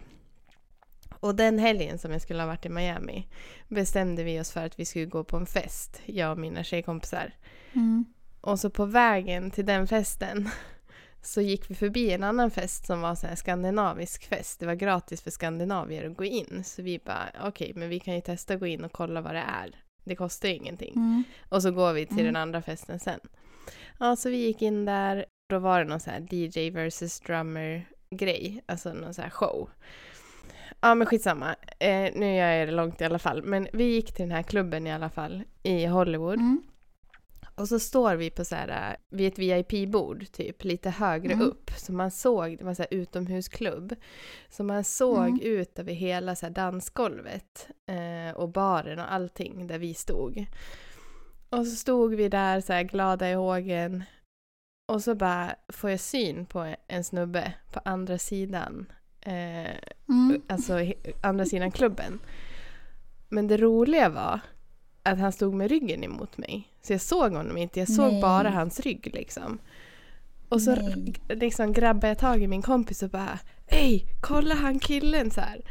Och 1.24 1.36
den 1.36 1.60
helgen 1.60 1.98
som 1.98 2.12
jag 2.12 2.22
skulle 2.22 2.42
ha 2.42 2.48
varit 2.48 2.66
i 2.66 2.70
Miami 2.70 3.28
bestämde 3.68 4.24
vi 4.24 4.40
oss 4.40 4.52
för 4.52 4.66
att 4.66 4.80
vi 4.80 4.86
skulle 4.86 5.06
gå 5.06 5.24
på 5.24 5.38
en 5.38 5.46
fest, 5.46 6.02
jag 6.06 6.32
och 6.32 6.38
mina 6.38 6.64
tjejkompisar. 6.64 7.34
Mm. 7.74 8.06
Och 8.42 8.60
så 8.60 8.70
på 8.70 8.86
vägen 8.86 9.52
till 9.52 9.66
den 9.66 9.88
festen 9.88 10.50
så 11.22 11.42
gick 11.42 11.72
vi 11.72 11.76
förbi 11.76 12.12
en 12.12 12.24
annan 12.24 12.52
fest 12.52 12.86
som 12.86 13.02
var 13.02 13.28
här 13.28 13.36
skandinavisk 13.36 14.24
fest. 14.24 14.60
Det 14.60 14.66
var 14.66 14.74
gratis 14.74 15.22
för 15.22 15.32
skandinavier 15.32 16.10
att 16.10 16.18
gå 16.18 16.26
in. 16.26 16.64
Så 16.66 16.82
vi 16.82 17.00
bara, 17.00 17.30
okej, 17.44 17.72
men 17.76 17.90
vi 17.90 18.00
kan 18.00 18.16
ju 18.16 18.22
testa 18.22 18.54
att 18.54 18.60
gå 18.60 18.68
in 18.68 18.84
och 18.84 18.92
kolla 18.92 19.22
vad 19.22 19.36
det 19.36 19.46
är. 19.64 19.76
Det 20.04 20.16
kostar 20.16 20.50
ju 20.50 20.56
ingenting. 20.56 20.94
Mm. 20.96 21.24
Och 21.50 21.62
så 21.62 21.72
går 21.72 21.94
vi 21.94 22.06
till 22.06 22.20
Mm. 22.20 22.26
den 22.26 22.36
andra 22.36 22.62
festen 22.62 23.00
sen. 23.00 23.20
Ja, 24.00 24.16
så 24.16 24.30
vi 24.30 24.38
gick 24.38 24.62
in 24.62 24.86
där. 24.86 25.26
Då 25.50 25.60
var 25.60 25.80
det 25.80 25.86
någon 25.86 26.00
så 26.00 26.10
här 26.10 26.34
DJ 26.34 26.70
versus 26.70 27.20
drummer 27.20 27.86
grej. 28.10 28.64
Alltså 28.66 28.94
någon 28.94 29.14
så 29.14 29.22
här 29.22 29.30
show. 29.30 29.70
Ja, 30.84 30.96
men 30.96 31.08
skitsamma. 31.08 31.56
Eh, 31.80 32.12
nu 32.16 32.36
gör 32.36 32.52
jag 32.52 32.68
det 32.68 32.72
långt 32.74 33.02
i 33.02 33.04
alla 33.06 33.20
fall. 33.20 33.44
Men 33.44 33.68
vi 33.74 33.84
gick 33.84 34.14
till 34.14 34.24
den 34.24 34.32
här 34.32 34.44
klubben 34.44 34.88
i 34.88 34.92
alla 34.94 35.10
fall 35.10 35.44
i 35.64 35.86
Hollywood. 35.86 36.40
Mm. 36.40 36.64
Och 37.56 37.68
så 37.68 37.80
står 37.80 38.16
vi 38.16 38.30
på 38.30 38.46
så 38.46 38.56
här, 38.56 38.68
äh, 38.92 39.18
vid 39.18 39.28
ett 39.28 39.40
VIP-bord 39.40 40.32
typ, 40.32 40.64
lite 40.64 40.90
högre 40.90 41.34
Mm. 41.34 41.46
upp. 41.48 41.72
Så 41.78 41.94
man 41.94 42.12
såg, 42.12 42.58
det 42.58 42.64
var 42.64 42.74
så 42.74 42.82
här 42.82 42.94
utomhusklubb. 42.94 43.96
Så 44.50 44.64
man 44.64 44.84
såg 44.84 45.28
Mm. 45.28 45.40
ut 45.42 45.80
över 45.80 45.94
hela 45.94 46.36
så 46.36 46.46
här 46.46 46.54
dansgolvet 46.54 47.68
eh, 47.90 48.36
och 48.36 48.50
baren 48.50 49.00
och 49.00 49.14
allting 49.14 49.68
där 49.68 49.80
vi 49.80 49.94
stod. 49.94 50.46
Och 51.50 51.66
så 51.68 51.76
stod 51.76 52.16
vi 52.16 52.30
där 52.30 52.62
så 52.62 52.74
här 52.74 52.84
glada 52.84 53.30
i 53.30 53.34
hågen. 53.34 54.04
Och 54.92 55.04
så 55.04 55.16
bara 55.16 55.56
får 55.70 55.90
jag 55.90 56.00
syn 56.00 56.46
på 56.46 56.76
en 56.88 57.04
snubbe 57.04 57.54
på 57.74 57.80
andra 57.86 58.18
sidan. 58.18 58.86
Eh, 59.26 59.72
Mm. 60.10 60.42
alltså 60.48 60.74
he- 60.74 61.14
andra 61.22 61.46
sidan 61.46 61.72
klubben. 61.72 62.20
Men 63.30 63.48
det 63.48 63.58
roliga 63.58 64.10
var 64.10 64.40
att 65.04 65.20
han 65.20 65.32
stod 65.32 65.54
med 65.54 65.70
ryggen 65.72 66.04
emot 66.04 66.38
mig. 66.38 66.68
Så 66.82 66.94
jag 66.94 67.02
såg 67.02 67.32
honom 67.34 67.58
inte, 67.58 67.80
jag 67.80 67.90
såg 67.90 68.12
Nej. 68.12 68.22
bara 68.22 68.50
hans 68.50 68.80
rygg 68.80 69.12
liksom. 69.14 69.58
Och 70.50 70.62
så 70.62 70.76
Nej. 70.76 71.14
liksom 71.30 71.74
grabbade 71.74 72.08
jag 72.08 72.18
tag 72.18 72.44
i 72.44 72.48
min 72.48 72.62
kompis 72.62 73.04
och 73.04 73.10
bara 73.10 73.40
Ey, 73.68 74.02
kolla 74.22 74.56
han 74.56 74.80
killen 74.80 75.32
så 75.32 75.42
här. 75.42 75.62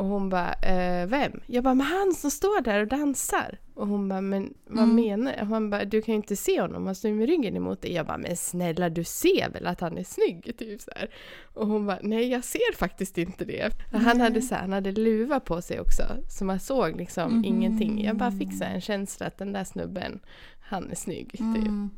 Och 0.00 0.06
hon 0.06 0.28
bara, 0.28 0.52
eh, 0.52 1.06
vem? 1.06 1.40
Jag 1.46 1.64
bara, 1.64 1.74
men 1.74 1.86
han 1.86 2.12
som 2.14 2.30
står 2.30 2.60
där 2.62 2.80
och 2.80 2.86
dansar. 2.86 3.58
Och 3.74 3.86
hon 3.86 4.08
bara, 4.08 4.20
men 4.20 4.54
vad 4.66 4.84
Mm. 4.84 4.96
menar 4.96 5.36
du? 5.38 5.44
Han 5.44 5.70
bara, 5.70 5.84
du 5.84 6.02
kan 6.02 6.12
ju 6.12 6.16
inte 6.16 6.36
se 6.36 6.60
honom, 6.60 6.86
han 6.86 6.94
står 6.94 7.10
ju 7.10 7.16
med 7.16 7.26
ryggen 7.28 7.56
emot 7.56 7.82
dig. 7.82 7.92
Jag 7.92 8.06
bara, 8.06 8.18
men 8.18 8.36
snälla 8.36 8.88
du 8.90 9.04
ser 9.04 9.50
väl 9.50 9.66
att 9.66 9.80
han 9.80 9.98
är 9.98 10.04
snygg? 10.04 10.54
Typ 10.58 10.80
så 10.80 10.90
här. 10.96 11.10
Och 11.54 11.66
hon 11.66 11.86
bara, 11.86 11.98
nej 12.02 12.28
jag 12.28 12.44
ser 12.44 12.76
faktiskt 12.76 13.18
inte 13.18 13.44
det. 13.44 13.70
Han 13.92 14.02
Nej. 14.02 14.18
hade, 14.18 14.42
så 14.42 14.54
här, 14.54 14.60
han 14.62 14.72
hade 14.72 14.92
luva 14.92 15.40
på 15.40 15.62
sig 15.62 15.80
också, 15.80 16.02
så 16.28 16.44
man 16.44 16.60
såg 16.60 16.96
liksom 16.96 17.32
Mhm. 17.32 17.44
ingenting. 17.44 18.04
Jag 18.04 18.16
bara 18.16 18.30
fick 18.32 18.58
så 18.58 18.64
här 18.64 18.74
en 18.74 18.80
känsla 18.80 19.26
att 19.26 19.38
den 19.38 19.52
där 19.52 19.64
snubben, 19.64 20.20
han 20.60 20.90
är 20.90 20.94
snygg. 20.96 21.30
Typ. 21.30 21.40
Mm. 21.40 21.90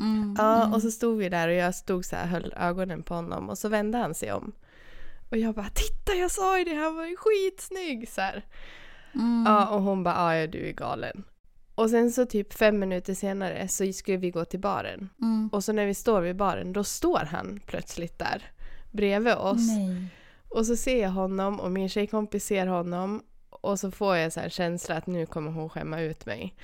Mm. 0.00 0.34
Ja, 0.38 0.62
Mm. 0.62 0.74
och 0.74 0.82
så 0.82 0.90
stod 0.90 1.18
vi 1.18 1.28
där 1.28 1.48
och 1.48 1.54
jag 1.54 1.74
stod 1.74 2.04
så 2.04 2.16
här 2.16 2.26
höll 2.26 2.54
ögonen 2.56 3.02
på 3.02 3.14
honom 3.14 3.48
och 3.48 3.58
så 3.58 3.68
vände 3.68 3.98
han 3.98 4.14
sig 4.14 4.32
om. 4.32 4.52
Och 5.30 5.36
jag 5.36 5.54
bara 5.54 5.68
“Titta, 5.68 6.14
jag 6.14 6.30
sa 6.30 6.58
ju 6.58 6.64
det, 6.64 6.74
han 6.74 6.96
var 6.96 7.06
ju 7.06 7.16
skitsnygg!” 7.16 8.08
så. 8.08 8.20
Mm. 9.14 9.44
Ja, 9.46 9.68
och 9.68 9.82
hon 9.82 10.02
bara 10.04 10.14
“Ja, 10.14 10.36
ja, 10.40 10.46
du 10.46 10.68
är 10.68 10.72
galen”. 10.72 11.24
Och 11.74 11.90
sen 11.90 12.12
så 12.12 12.26
typ 12.26 12.52
fem 12.52 12.78
minuter 12.78 13.14
senare 13.14 13.68
så 13.68 13.92
skulle 13.92 14.16
vi 14.16 14.30
gå 14.30 14.44
till 14.44 14.60
baren. 14.60 15.08
Mm. 15.22 15.48
Och 15.52 15.64
så 15.64 15.72
när 15.72 15.86
vi 15.86 15.94
står 15.94 16.20
vid 16.20 16.36
baren, 16.36 16.72
då 16.72 16.84
står 16.84 17.18
han 17.30 17.60
plötsligt 17.66 18.18
där 18.18 18.42
bredvid 18.92 19.34
oss. 19.34 19.68
Nej. 19.68 20.06
Och 20.48 20.66
så 20.66 20.76
ser 20.76 21.02
jag 21.02 21.10
honom 21.10 21.60
och 21.60 21.70
min 21.70 21.88
tjejkompis 21.88 22.44
ser 22.46 22.66
honom 22.66 23.22
och 23.50 23.80
så 23.80 23.90
får 23.90 24.16
jag 24.16 24.32
så 24.32 24.40
här 24.40 24.48
känsla 24.48 24.96
att 24.96 25.06
nu 25.06 25.26
kommer 25.26 25.52
hon 25.52 25.68
skämma 25.70 26.00
ut 26.00 26.26
mig. 26.26 26.56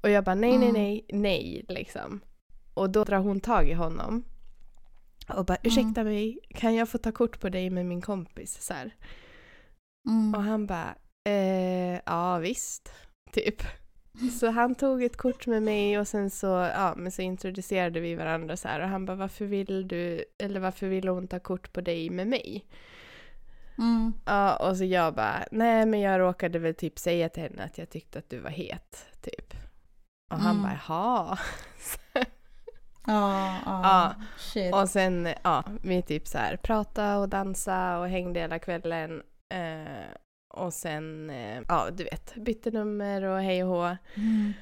Och 0.00 0.10
jag 0.10 0.24
bara 0.24 0.34
nej, 0.34 0.58
nej, 0.58 0.68
Mm. 0.68 0.82
nej, 0.82 1.04
nej 1.12 1.64
liksom. 1.68 2.20
Och 2.74 2.90
då 2.90 3.04
drar 3.04 3.18
hon 3.18 3.40
tag 3.40 3.68
i 3.68 3.72
honom 3.72 4.24
och 5.28 5.44
bara 5.44 5.58
ursäkta 5.62 6.04
mig, 6.04 6.38
kan 6.54 6.74
jag 6.74 6.88
få 6.88 6.98
ta 6.98 7.12
kort 7.12 7.40
på 7.40 7.48
dig 7.48 7.70
med 7.70 7.86
min 7.86 8.00
kompis? 8.00 8.62
Så 8.62 8.74
här. 8.74 8.94
Mm. 10.08 10.34
Och 10.34 10.42
han 10.42 10.66
bara 10.66 10.94
eh, 11.28 12.00
ja 12.06 12.38
visst, 12.38 12.92
typ. 13.32 13.62
Så 14.40 14.50
han 14.50 14.74
tog 14.74 15.02
ett 15.02 15.16
kort 15.16 15.46
med 15.46 15.62
mig 15.62 15.98
och 15.98 16.08
sen 16.08 16.30
så, 16.30 16.46
ja, 16.46 16.94
men 16.96 17.12
så 17.12 17.22
introducerade 17.22 18.00
vi 18.00 18.14
varandra 18.14 18.56
så 18.56 18.68
här 18.68 18.80
och 18.80 18.88
han 18.88 19.06
bara 19.06 19.16
varför 19.16 19.44
vill 19.44 19.88
du, 19.88 20.24
eller 20.38 20.60
varför 20.60 20.86
vill 20.86 21.08
hon 21.08 21.28
ta 21.28 21.38
kort 21.40 21.72
på 21.72 21.80
dig 21.80 22.10
med 22.10 22.26
mig? 22.26 22.64
Mm. 23.78 24.12
Ja, 24.26 24.56
och 24.56 24.76
så 24.76 24.84
jag 24.84 25.14
bara, 25.14 25.44
nej 25.50 25.86
men 25.86 26.00
jag 26.00 26.20
råkade 26.20 26.58
väl 26.58 26.74
typ 26.74 26.98
säga 26.98 27.28
till 27.28 27.42
henne 27.42 27.64
att 27.64 27.78
jag 27.78 27.90
tyckte 27.90 28.18
att 28.18 28.30
du 28.30 28.38
var 28.38 28.50
het, 28.50 29.06
typ. 29.20 29.54
Och 30.32 30.38
han 30.38 30.56
Mm. 30.56 30.62
bara, 30.62 30.78
jaha. 30.88 31.38
Ja, 33.06 33.56
ja. 33.66 34.14
Shit. 34.38 34.74
och 34.74 34.88
sen, 34.88 35.28
ja, 35.42 35.64
vi 35.82 36.02
typ 36.02 36.26
så 36.28 36.38
här 36.38 36.56
pratade 36.56 37.16
och 37.16 37.28
dansade 37.28 37.98
och 37.98 38.08
hängde 38.08 38.40
hela 38.40 38.58
kvällen. 38.58 39.22
Eh, 39.54 40.08
och 40.54 40.72
sen, 40.72 41.30
eh, 41.30 41.62
ja 41.68 41.88
du 41.92 42.04
vet, 42.04 42.34
bytte 42.34 42.70
nummer 42.70 43.22
och 43.22 43.40
hej 43.42 43.64
och 43.64 43.68
hå. 43.70 43.96
Mm. 44.16 44.52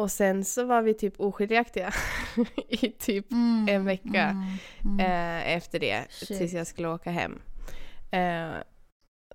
Och 0.00 0.10
sen 0.10 0.44
så 0.44 0.64
var 0.64 0.82
vi 0.82 0.94
typ 0.94 1.20
oskiljaktiga 1.20 1.92
i 2.68 2.90
typ 2.90 3.32
Mm. 3.32 3.66
en 3.70 3.84
vecka. 3.84 4.22
Mm. 4.22 4.42
Mm. 4.84 5.00
eh, 5.00 5.52
efter 5.56 5.78
det, 5.80 6.04
Shit. 6.10 6.38
tills 6.38 6.52
jag 6.52 6.66
skulle 6.66 6.88
åka 6.88 7.10
hem. 7.10 7.42
Eh, 8.10 8.50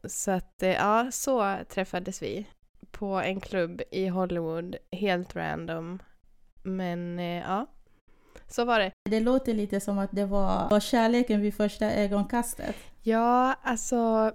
så 0.04 0.32
att, 0.32 0.64
eh, 0.64 0.70
ja, 0.70 1.08
så 1.12 1.58
träffades 1.70 2.22
vi 2.22 2.48
på 2.92 3.06
en 3.16 3.40
klubb 3.42 3.82
i 3.92 4.08
Hollywood, 4.08 4.76
helt 4.92 5.36
random. 5.36 6.00
Men 6.64 7.20
eh, 7.20 7.26
ja, 7.42 7.66
så 8.54 8.66
var 8.66 8.80
det. 8.80 8.92
Det 9.10 9.20
låter 9.20 9.54
lite 9.54 9.80
som 9.80 10.00
att 10.00 10.12
det 10.12 10.26
var, 10.26 10.80
kärleken 10.80 11.42
vid 11.42 11.54
första 11.54 11.92
ögonkastet. 11.92 12.76
Ja, 13.02 13.56
alltså 13.64 14.32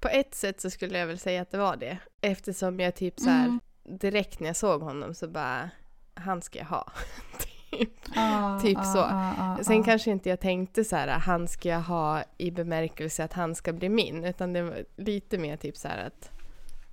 på 0.00 0.08
ett 0.08 0.34
sätt 0.34 0.60
så 0.60 0.70
skulle 0.70 0.98
jag 0.98 1.06
väl 1.06 1.18
säga 1.18 1.42
att 1.42 1.50
det 1.50 1.58
var 1.58 1.76
det. 1.76 1.98
Eftersom 2.20 2.80
jag 2.80 2.94
typ 2.94 3.20
så 3.20 3.30
här 3.30 3.44
Mm. 3.44 3.60
direkt 3.84 4.40
när 4.40 4.46
jag 4.46 4.56
såg 4.56 4.82
honom 4.82 5.14
så 5.14 5.28
bara, 5.28 5.70
han 6.14 6.42
ska 6.42 6.58
jag 6.58 6.66
ha. 6.66 6.92
typ. 7.38 7.90
Ah, 8.16 8.60
Typ 8.60 8.78
ah, 8.78 8.84
så. 8.84 8.98
ah, 8.98 9.32
ah, 9.38 9.58
Sen 9.64 9.80
ah. 9.80 9.84
kanske 9.84 10.10
inte 10.10 10.28
jag 10.28 10.40
tänkte 10.40 10.84
så 10.84 10.96
här, 10.96 11.08
han 11.08 11.48
ska 11.48 11.68
jag 11.68 11.80
ha 11.80 12.22
i 12.38 12.50
bemärkelse 12.50 13.24
att 13.24 13.32
han 13.32 13.54
ska 13.54 13.72
bli 13.72 13.88
min, 13.88 14.24
utan 14.24 14.52
det 14.52 14.62
var 14.62 14.84
lite 14.96 15.38
mer 15.38 15.56
typ 15.56 15.76
så 15.76 15.88
här 15.88 16.06
att, 16.06 16.30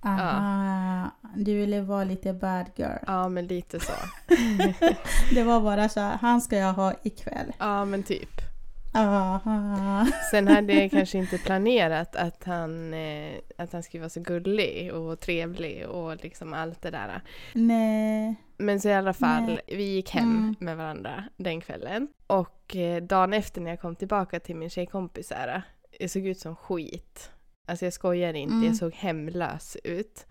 Aha, 0.02 1.10
du 1.36 1.54
ville 1.56 1.80
vara 1.80 2.04
lite 2.04 2.32
bad 2.32 2.66
girl. 2.76 2.98
ja 3.06 3.28
men 3.28 3.46
lite 3.46 3.80
så. 3.80 3.92
Det 5.34 5.42
var 5.42 5.60
bara 5.60 5.88
så 5.88 6.00
här, 6.00 6.16
han 6.16 6.40
ska 6.40 6.56
jag 6.56 6.72
ha 6.72 6.94
ikväll. 7.02 7.52
Ja 7.58 7.84
men 7.84 8.02
typ. 8.02 8.30
Aha. 8.94 10.06
Sen 10.30 10.48
hade 10.48 10.72
jag 10.72 10.90
kanske 10.90 11.18
inte 11.18 11.38
planerat 11.38 12.16
att 12.16 12.44
han, 12.44 12.94
eh, 12.94 13.32
att 13.58 13.72
han 13.72 13.82
skulle 13.82 14.00
vara 14.00 14.10
så 14.10 14.20
gullig 14.20 14.94
och 14.94 15.20
trevlig 15.20 15.86
och 15.88 16.16
liksom 16.24 16.52
allt 16.54 16.82
det 16.82 16.90
där. 16.90 17.22
Nej. 17.52 18.34
Men 18.56 18.80
så 18.80 18.88
i 18.88 18.94
alla 18.94 19.12
fall, 19.12 19.42
Nej. 19.46 19.60
vi 19.66 19.82
gick 19.84 20.10
hem 20.10 20.24
Mm. 20.30 20.54
med 20.58 20.76
varandra 20.76 21.24
den 21.36 21.60
kvällen. 21.60 22.08
Och 22.26 22.76
eh, 22.76 23.02
dagen 23.02 23.32
efter 23.32 23.60
när 23.60 23.70
jag 23.70 23.80
kom 23.80 23.96
tillbaka 23.96 24.40
till 24.40 24.56
min 24.56 24.70
tjejkompis 24.70 25.28
så 25.28 25.34
här, 25.34 25.62
jag 25.98 26.10
såg 26.10 26.26
ut 26.26 26.38
som 26.38 26.56
skit. 26.56 27.30
Alltså 27.66 27.84
jag 27.86 27.92
skojar 27.92 28.34
inte, 28.34 28.54
Mm. 28.54 28.66
jag 28.66 28.76
såg 28.76 28.94
hemlös 28.94 29.76
ut. 29.84 30.26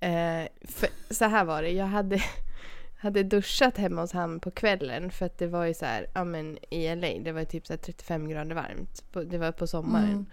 Eh, 0.00 0.42
för, 0.68 0.88
så 1.14 1.24
här 1.24 1.44
var 1.44 1.62
det, 1.62 1.70
jag 1.70 1.86
hade, 1.86 2.20
hade 2.98 3.22
duschat 3.22 3.78
hemma 3.78 4.00
hos 4.00 4.12
han 4.12 4.40
på 4.40 4.50
kvällen 4.50 5.10
för 5.10 5.26
att 5.26 5.38
det 5.38 5.46
var 5.46 5.64
ju 5.64 5.74
så 5.74 5.84
här, 5.84 6.06
ja 6.14 6.24
men 6.24 6.58
i 6.70 6.94
LA, 6.94 7.08
det 7.24 7.32
var 7.32 7.44
typ 7.44 7.66
så 7.66 7.72
här 7.72 7.78
35 7.78 8.28
grader 8.28 8.54
varmt. 8.54 9.12
På, 9.12 9.22
det 9.22 9.38
var 9.38 9.52
på 9.52 9.66
sommaren. 9.66 10.26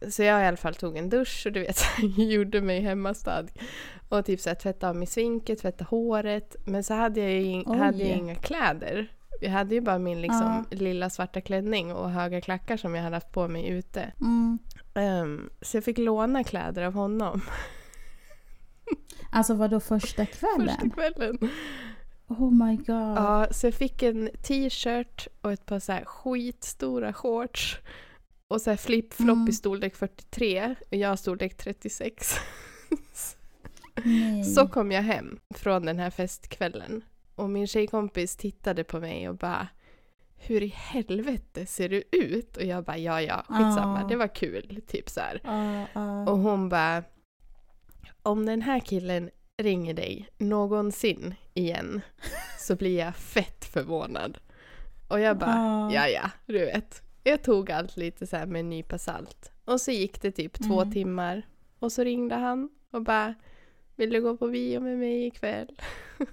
Mm. 0.00 0.12
Så 0.12 0.22
jag 0.22 0.42
i 0.42 0.46
alla 0.46 0.56
fall 0.56 0.74
tog 0.74 0.96
en 0.96 1.08
dusch 1.10 1.42
och 1.46 1.52
du 1.52 1.60
vet, 1.60 1.80
gjorde 2.16 2.60
mig 2.60 2.80
hemmastad. 2.80 3.46
Och 4.08 4.24
typ 4.24 4.40
så 4.40 4.50
här, 4.50 4.54
tvättade 4.56 4.90
av 4.90 4.96
mig 4.96 5.06
sminket, 5.06 5.58
tvättade 5.58 5.84
håret. 5.84 6.56
Men 6.64 6.84
så 6.84 6.94
hade 6.94 7.20
jag 7.20 7.32
ju 7.32 7.62
Oj. 7.66 7.78
hade 7.78 7.98
jag 7.98 8.16
inga 8.18 8.34
kläder. 8.34 9.08
Jag 9.40 9.50
hade 9.50 9.74
ju 9.74 9.80
bara 9.80 9.98
min 9.98 10.20
liksom, 10.20 10.64
lilla 10.70 11.10
svarta 11.10 11.40
klänning 11.40 11.92
och 11.92 12.10
höga 12.10 12.40
klackar 12.40 12.76
som 12.76 12.94
jag 12.94 13.02
hade 13.02 13.16
haft 13.16 13.32
på 13.32 13.48
mig 13.48 13.68
ute. 13.68 14.12
Mm. 14.20 14.58
Ehm, 14.96 15.50
så 15.62 15.76
jag 15.76 15.84
fick 15.84 15.98
låna 15.98 16.44
kläder 16.44 16.82
av 16.82 16.92
honom 16.92 17.40
Alltså 19.30 19.54
var 19.54 19.68
då 19.68 19.80
första 19.94 20.26
kvällen? 20.26 20.68
första 20.68 20.90
kvällen. 20.90 21.38
Oh 22.28 22.66
my 22.66 22.76
god. 22.76 22.86
Ja, 23.16 23.46
så 23.50 23.66
jag 23.66 23.74
fick 23.74 24.02
en 24.02 24.30
t-shirt 24.42 25.28
och 25.40 25.52
ett 25.52 25.66
par 25.66 25.78
så 25.80 25.92
här 25.92 26.04
skitstora 26.04 27.12
shorts. 27.12 27.78
Och 28.48 28.60
så 28.62 28.70
här 28.70 28.76
flip-flop 28.76 29.36
Mm. 29.36 29.48
i 29.48 29.52
storlek 29.52 29.96
43 29.96 30.74
och 30.90 30.96
jag 30.96 31.18
storlek 31.18 31.56
36. 31.56 32.34
Nej. 34.04 34.44
Så 34.44 34.68
kom 34.68 34.92
jag 34.92 35.02
hem 35.02 35.38
från 35.54 35.86
den 35.86 35.98
här 35.98 36.10
festkvällen. 36.10 37.02
Och 37.34 37.50
min 37.50 37.66
tjejkompis 37.66 38.36
tittade 38.36 38.84
på 38.84 39.00
mig 39.00 39.28
och 39.28 39.36
bara 39.36 39.68
Hur 40.38 40.62
i 40.62 40.66
helvete 40.66 41.66
ser 41.66 41.88
du 41.88 42.02
ut? 42.12 42.56
Och 42.56 42.62
jag 42.64 42.84
bara 42.84 42.98
ja 42.98 43.20
ja, 43.22 43.44
skitsamma, 43.48 44.00
Ja. 44.00 44.06
det 44.08 44.16
var 44.16 44.34
kul. 44.34 44.80
Typ 44.86 45.08
så. 45.10 45.20
Ja, 45.44 45.86
ja. 45.92 46.30
Och 46.30 46.38
hon 46.38 46.68
bara 46.68 47.02
Om 48.22 48.46
den 48.46 48.62
här 48.62 48.80
killen 48.80 49.30
ringer 49.58 49.94
dig 49.94 50.28
någonsin 50.38 51.34
igen 51.54 52.00
så 52.58 52.76
blir 52.76 52.98
jag 52.98 53.16
fett 53.16 53.64
förvånad. 53.64 54.38
Och 55.08 55.20
jag 55.20 55.38
bara 55.38 55.90
Ja. 55.92 56.08
ja 56.08 56.30
du 56.46 56.58
vet. 56.58 57.02
Jag 57.24 57.42
tog 57.42 57.70
allt 57.70 57.96
lite 57.96 58.26
så 58.26 58.36
här 58.36 58.46
med 58.46 58.60
en 58.60 58.70
nypa 58.70 58.98
salt. 58.98 59.52
Och 59.64 59.80
så 59.80 59.90
gick 59.90 60.22
det 60.22 60.30
typ 60.30 60.52
två 60.66 60.80
Mm. 60.80 60.92
timmar. 60.92 61.42
Och 61.78 61.92
så 61.92 62.04
ringde 62.04 62.34
han 62.34 62.68
och 62.90 63.02
bara 63.02 63.34
Vill 63.96 64.10
du 64.10 64.22
gå 64.22 64.36
på 64.36 64.48
bio 64.48 64.80
med 64.80 64.98
mig 64.98 65.26
ikväll? 65.26 65.80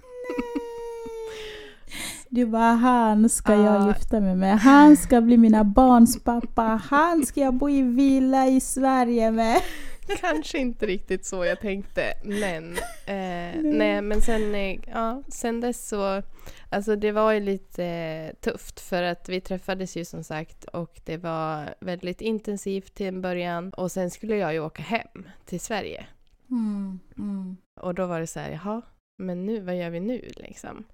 Du 2.34 2.46
bara, 2.46 2.72
han 2.72 3.28
ska 3.28 3.52
Ja. 3.54 3.64
jag 3.64 3.88
gifta 3.88 4.20
mig 4.20 4.34
med. 4.34 4.58
Han 4.58 4.96
ska 4.96 5.20
bli 5.20 5.36
mina 5.36 5.64
barns 5.78 6.24
pappa. 6.24 6.62
Han 6.90 7.26
ska 7.26 7.40
jag 7.40 7.54
bo 7.54 7.70
i 7.70 7.82
villa 7.82 8.46
i 8.46 8.60
Sverige 8.60 9.30
med. 9.30 9.60
Kanske 10.20 10.58
inte 10.58 10.86
riktigt 10.86 11.26
så 11.26 11.44
jag 11.44 11.60
tänkte, 11.60 12.02
men 12.24 12.72
eh, 13.06 13.62
nej. 13.62 14.02
men 14.02 14.20
sen, 14.22 14.54
eh, 14.54 14.78
ja, 14.92 15.22
sen 15.28 15.60
dess 15.60 15.88
så, 15.88 16.22
alltså 16.70 16.96
det 16.96 17.12
var 17.12 17.32
ju 17.32 17.40
lite 17.40 18.32
tufft 18.40 18.80
för 18.80 19.02
att 19.02 19.28
vi 19.28 19.40
träffades 19.40 19.96
ju 19.96 20.04
som 20.04 20.24
sagt 20.24 20.64
och 20.64 21.00
det 21.04 21.16
var 21.16 21.74
väldigt 21.80 22.20
intensivt 22.20 22.94
till 22.94 23.06
en 23.06 23.20
början 23.22 23.70
och 23.70 23.92
sen 23.92 24.10
skulle 24.10 24.36
jag 24.36 24.52
ju 24.52 24.60
åka 24.60 24.82
hem 24.82 25.28
till 25.44 25.60
Sverige 25.60 26.06
Mm, 26.50 27.00
mm. 27.18 27.56
och 27.80 27.94
då 27.94 28.06
var 28.06 28.20
det 28.20 28.26
så 28.26 28.40
här, 28.40 28.50
jaha, 28.50 28.82
men 29.18 29.46
nu, 29.46 29.60
vad 29.60 29.76
gör 29.76 29.90
vi 29.90 30.00
nu 30.00 30.30
liksom? 30.36 30.84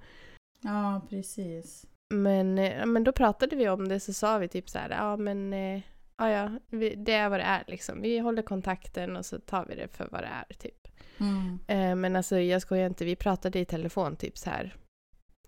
Ja, 0.61 1.01
precis. 1.11 1.87
Men, 2.15 2.59
eh, 2.59 2.87
men 2.87 3.05
då 3.05 3.13
pratade 3.13 3.57
vi 3.57 3.69
om 3.69 3.89
det 3.89 4.01
så 4.01 4.13
sa 4.13 4.39
vi 4.39 4.49
typ 4.49 4.69
så 4.69 4.79
här, 4.79 4.91
ja 4.91 5.17
men 5.17 5.53
eh, 5.53 5.81
ja, 6.19 6.31
ja, 6.31 6.51
vi, 6.69 6.95
det 6.95 7.13
är 7.13 7.29
vad 7.29 7.41
det 7.41 7.45
är 7.45 7.65
liksom. 7.67 8.03
Vi 8.03 8.19
håller 8.19 8.43
kontakten 8.43 9.17
och 9.17 9.27
så 9.27 9.39
tar 9.39 9.65
vi 9.65 9.75
det 9.75 9.89
för 9.89 10.09
vad 10.11 10.23
det 10.23 10.31
är 10.49 10.55
typ. 10.55 10.89
Mm. 11.19 11.59
Eh, 11.67 11.97
men 11.97 12.17
alltså 12.17 12.39
jag 12.39 12.63
skojar 12.63 12.87
inte, 12.87 13.05
vi 13.05 13.17
pratade 13.17 13.59
i 13.59 13.65
telefon 13.65 14.17
typ 14.17 14.39
så 14.39 14.51
här 14.51 14.77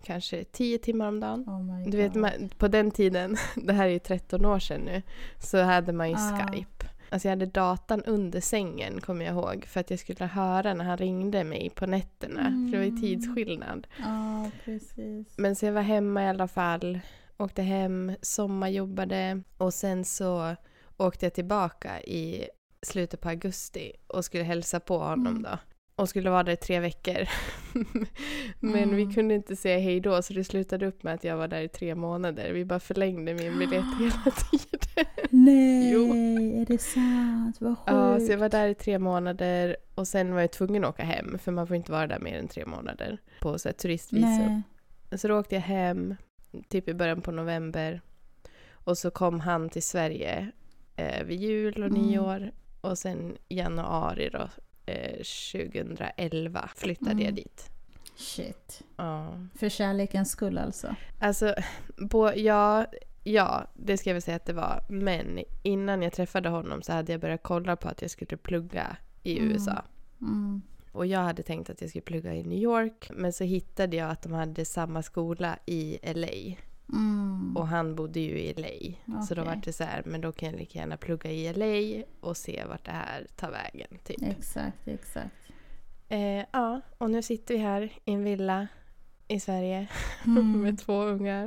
kanske 0.03 0.43
tio 0.43 0.77
timmar 0.77 1.07
om 1.07 1.19
dagen. 1.19 1.43
Oh 1.47 1.89
Du 1.89 1.97
vet 1.97 2.15
man, 2.15 2.49
på 2.57 2.67
den 2.67 2.91
tiden, 2.91 3.37
det 3.55 3.73
här 3.73 3.85
är 3.85 3.91
ju 3.91 3.99
13 3.99 4.45
år 4.45 4.59
sedan 4.59 4.81
nu, 4.81 5.01
så 5.39 5.61
hade 5.61 5.93
man 5.93 6.09
ju 6.09 6.15
Ah. 6.15 6.37
Skype. 6.37 6.72
Alltså 7.13 7.27
jag 7.27 7.31
hade 7.31 7.45
datan 7.45 8.03
under 8.03 8.41
sängen 8.41 9.01
kommer 9.01 9.25
jag 9.25 9.33
ihåg 9.33 9.65
för 9.65 9.79
att 9.79 9.89
jag 9.89 9.99
skulle 9.99 10.25
höra 10.25 10.73
när 10.73 10.85
han 10.85 10.97
ringde 10.97 11.43
mig 11.43 11.69
på 11.69 11.85
nätterna. 11.85 12.41
För 12.43 12.71
det 12.71 12.77
var 12.77 12.83
ju 12.83 12.89
Mm. 12.89 13.01
tidsskillnad. 13.01 13.87
Ja, 13.99 14.49
precis. 14.65 15.37
Men 15.37 15.55
så 15.55 15.65
jag 15.65 15.73
var 15.73 15.81
hemma 15.81 16.23
i 16.23 16.27
alla 16.27 16.47
fall. 16.47 16.99
Åkte 17.37 17.61
hem, 17.61 18.11
sommarjobbade 18.21 19.41
och 19.57 19.73
sen 19.73 20.05
så 20.05 20.55
åkte 20.97 21.25
jag 21.25 21.33
tillbaka 21.33 22.01
i 22.01 22.47
slutet 22.81 23.21
på 23.21 23.29
augusti 23.29 23.91
och 24.07 24.25
skulle 24.25 24.43
hälsa 24.43 24.79
på 24.79 24.97
honom 24.97 25.27
Mm. 25.27 25.41
då. 25.43 25.57
Och 25.95 26.09
skulle 26.09 26.29
vara 26.29 26.43
där 26.43 26.53
i 26.53 26.57
tre 26.57 26.79
veckor. 26.79 27.27
Men 28.59 28.83
Mm. 28.83 28.95
vi 28.95 29.13
kunde 29.13 29.33
inte 29.35 29.55
säga 29.55 29.79
hej 29.79 29.99
då 29.99 30.21
så 30.21 30.33
det 30.33 30.43
slutade 30.43 30.85
upp 30.87 31.03
med 31.03 31.13
att 31.13 31.23
jag 31.23 31.37
var 31.37 31.47
där 31.47 31.61
i 31.61 31.67
tre 31.69 31.95
månader. 31.95 32.51
Vi 32.51 32.65
bara 32.65 32.79
förlängde 32.79 33.33
min 33.33 33.59
biljett 33.59 33.85
hela 33.99 34.35
tiden. 34.35 35.05
Nej, 35.29 35.91
Jo. 35.91 36.13
är 36.61 36.65
det 36.65 36.77
sant? 36.77 37.61
Vad 37.61 37.77
sjukt. 37.77 37.87
Ja, 37.87 38.19
så 38.19 38.31
jag 38.31 38.37
var 38.37 38.49
där 38.49 38.67
i 38.67 38.75
tre 38.75 38.99
månader 38.99 39.75
och 39.95 40.07
sen 40.07 40.33
var 40.33 40.41
jag 40.41 40.51
tvungen 40.51 40.83
att 40.83 40.89
åka 40.89 41.03
hem 41.03 41.37
för 41.39 41.51
man 41.51 41.67
får 41.67 41.75
inte 41.75 41.91
vara 41.91 42.07
där 42.07 42.19
mer 42.19 42.39
än 42.39 42.47
tre 42.47 42.65
månader 42.65 43.17
på 43.41 43.59
så 43.59 43.69
här, 43.69 43.73
turistvisum. 43.73 44.61
Nej. 45.09 45.17
Så 45.17 45.27
då 45.27 45.39
åkte 45.39 45.55
jag 45.55 45.61
hem 45.61 46.15
typ 46.69 46.89
i 46.89 46.93
början 46.93 47.21
på 47.21 47.31
november. 47.31 48.01
Och 48.71 48.97
så 48.97 49.11
kom 49.11 49.39
han 49.39 49.69
till 49.69 49.83
Sverige 49.83 50.51
eh, 50.95 51.23
vid 51.23 51.39
jul 51.41 51.83
och 51.83 51.89
Mm. 51.89 52.01
nyår. 52.01 52.51
Och 52.81 52.97
sen 52.97 53.37
januari 53.49 54.29
då, 54.33 54.49
eh, 54.85 55.15
2011 55.17 56.69
flyttade 56.75 57.11
Mm. 57.11 57.23
jag 57.25 57.33
dit. 57.35 57.69
Shit. 58.15 58.81
Ja. 58.97 59.39
För 59.55 59.69
kärlekens 59.69 60.29
skull 60.31 60.57
alltså. 60.57 60.95
Alltså, 61.19 61.55
på, 62.09 62.31
ja, 62.35 62.85
ja, 63.23 63.67
det 63.73 63.97
ska 63.97 64.09
jag 64.09 64.15
väl 64.15 64.21
säga 64.21 64.35
att 64.37 64.45
det 64.45 64.53
var. 64.53 64.83
Men 64.89 65.39
innan 65.63 66.01
jag 66.01 66.13
träffade 66.13 66.49
honom 66.49 66.81
så 66.81 66.93
hade 66.93 67.11
jag 67.11 67.21
börjat 67.21 67.43
kolla 67.43 67.75
på 67.75 67.87
att 67.89 68.01
jag 68.01 68.11
skulle 68.11 68.37
plugga 68.37 68.97
i 69.23 69.39
Mm. 69.39 69.51
USA. 69.51 69.81
Mm. 70.21 70.61
Och 70.91 71.05
jag 71.05 71.19
hade 71.19 71.43
tänkt 71.43 71.69
att 71.69 71.81
jag 71.81 71.89
skulle 71.89 72.01
plugga 72.03 72.33
i 72.35 72.43
New 72.43 72.59
York. 72.59 73.09
Men 73.13 73.33
så 73.33 73.43
hittade 73.43 73.97
jag 73.97 74.09
att 74.09 74.21
de 74.21 74.31
hade 74.33 74.65
samma 74.65 75.03
skola 75.03 75.57
i 75.65 75.99
LA. 76.13 76.55
Mm. 76.93 77.57
Och 77.57 77.67
han 77.67 77.95
bodde 77.95 78.19
ju 78.19 78.39
i 78.39 78.53
LA. 78.53 79.21
Så 79.23 79.35
då 79.35 79.43
var 79.43 79.55
det 79.55 79.73
så 79.73 79.83
här, 79.83 80.01
men 80.05 80.21
då 80.21 80.31
kan 80.31 80.49
jag 80.49 80.59
lika 80.59 80.79
gärna 80.79 80.97
plugga 80.97 81.31
i 81.31 81.53
LA 81.53 82.03
och 82.19 82.37
se 82.37 82.65
vart 82.65 82.85
det 82.85 82.91
här 82.91 83.27
tar 83.35 83.51
vägen. 83.51 83.97
Typ. 84.03 84.21
Exakt, 84.23 84.87
exakt. 84.87 85.35
Eh, 86.09 86.45
ja, 86.51 86.81
och 86.97 87.11
nu 87.11 87.21
sitter 87.21 87.53
vi 87.53 87.59
här 87.59 87.81
i 88.05 88.13
en 88.13 88.23
villa 88.23 88.67
i 89.27 89.39
Sverige 89.39 89.87
Mm. 90.25 90.61
med 90.61 90.79
två 90.79 91.01
ungar. 91.03 91.45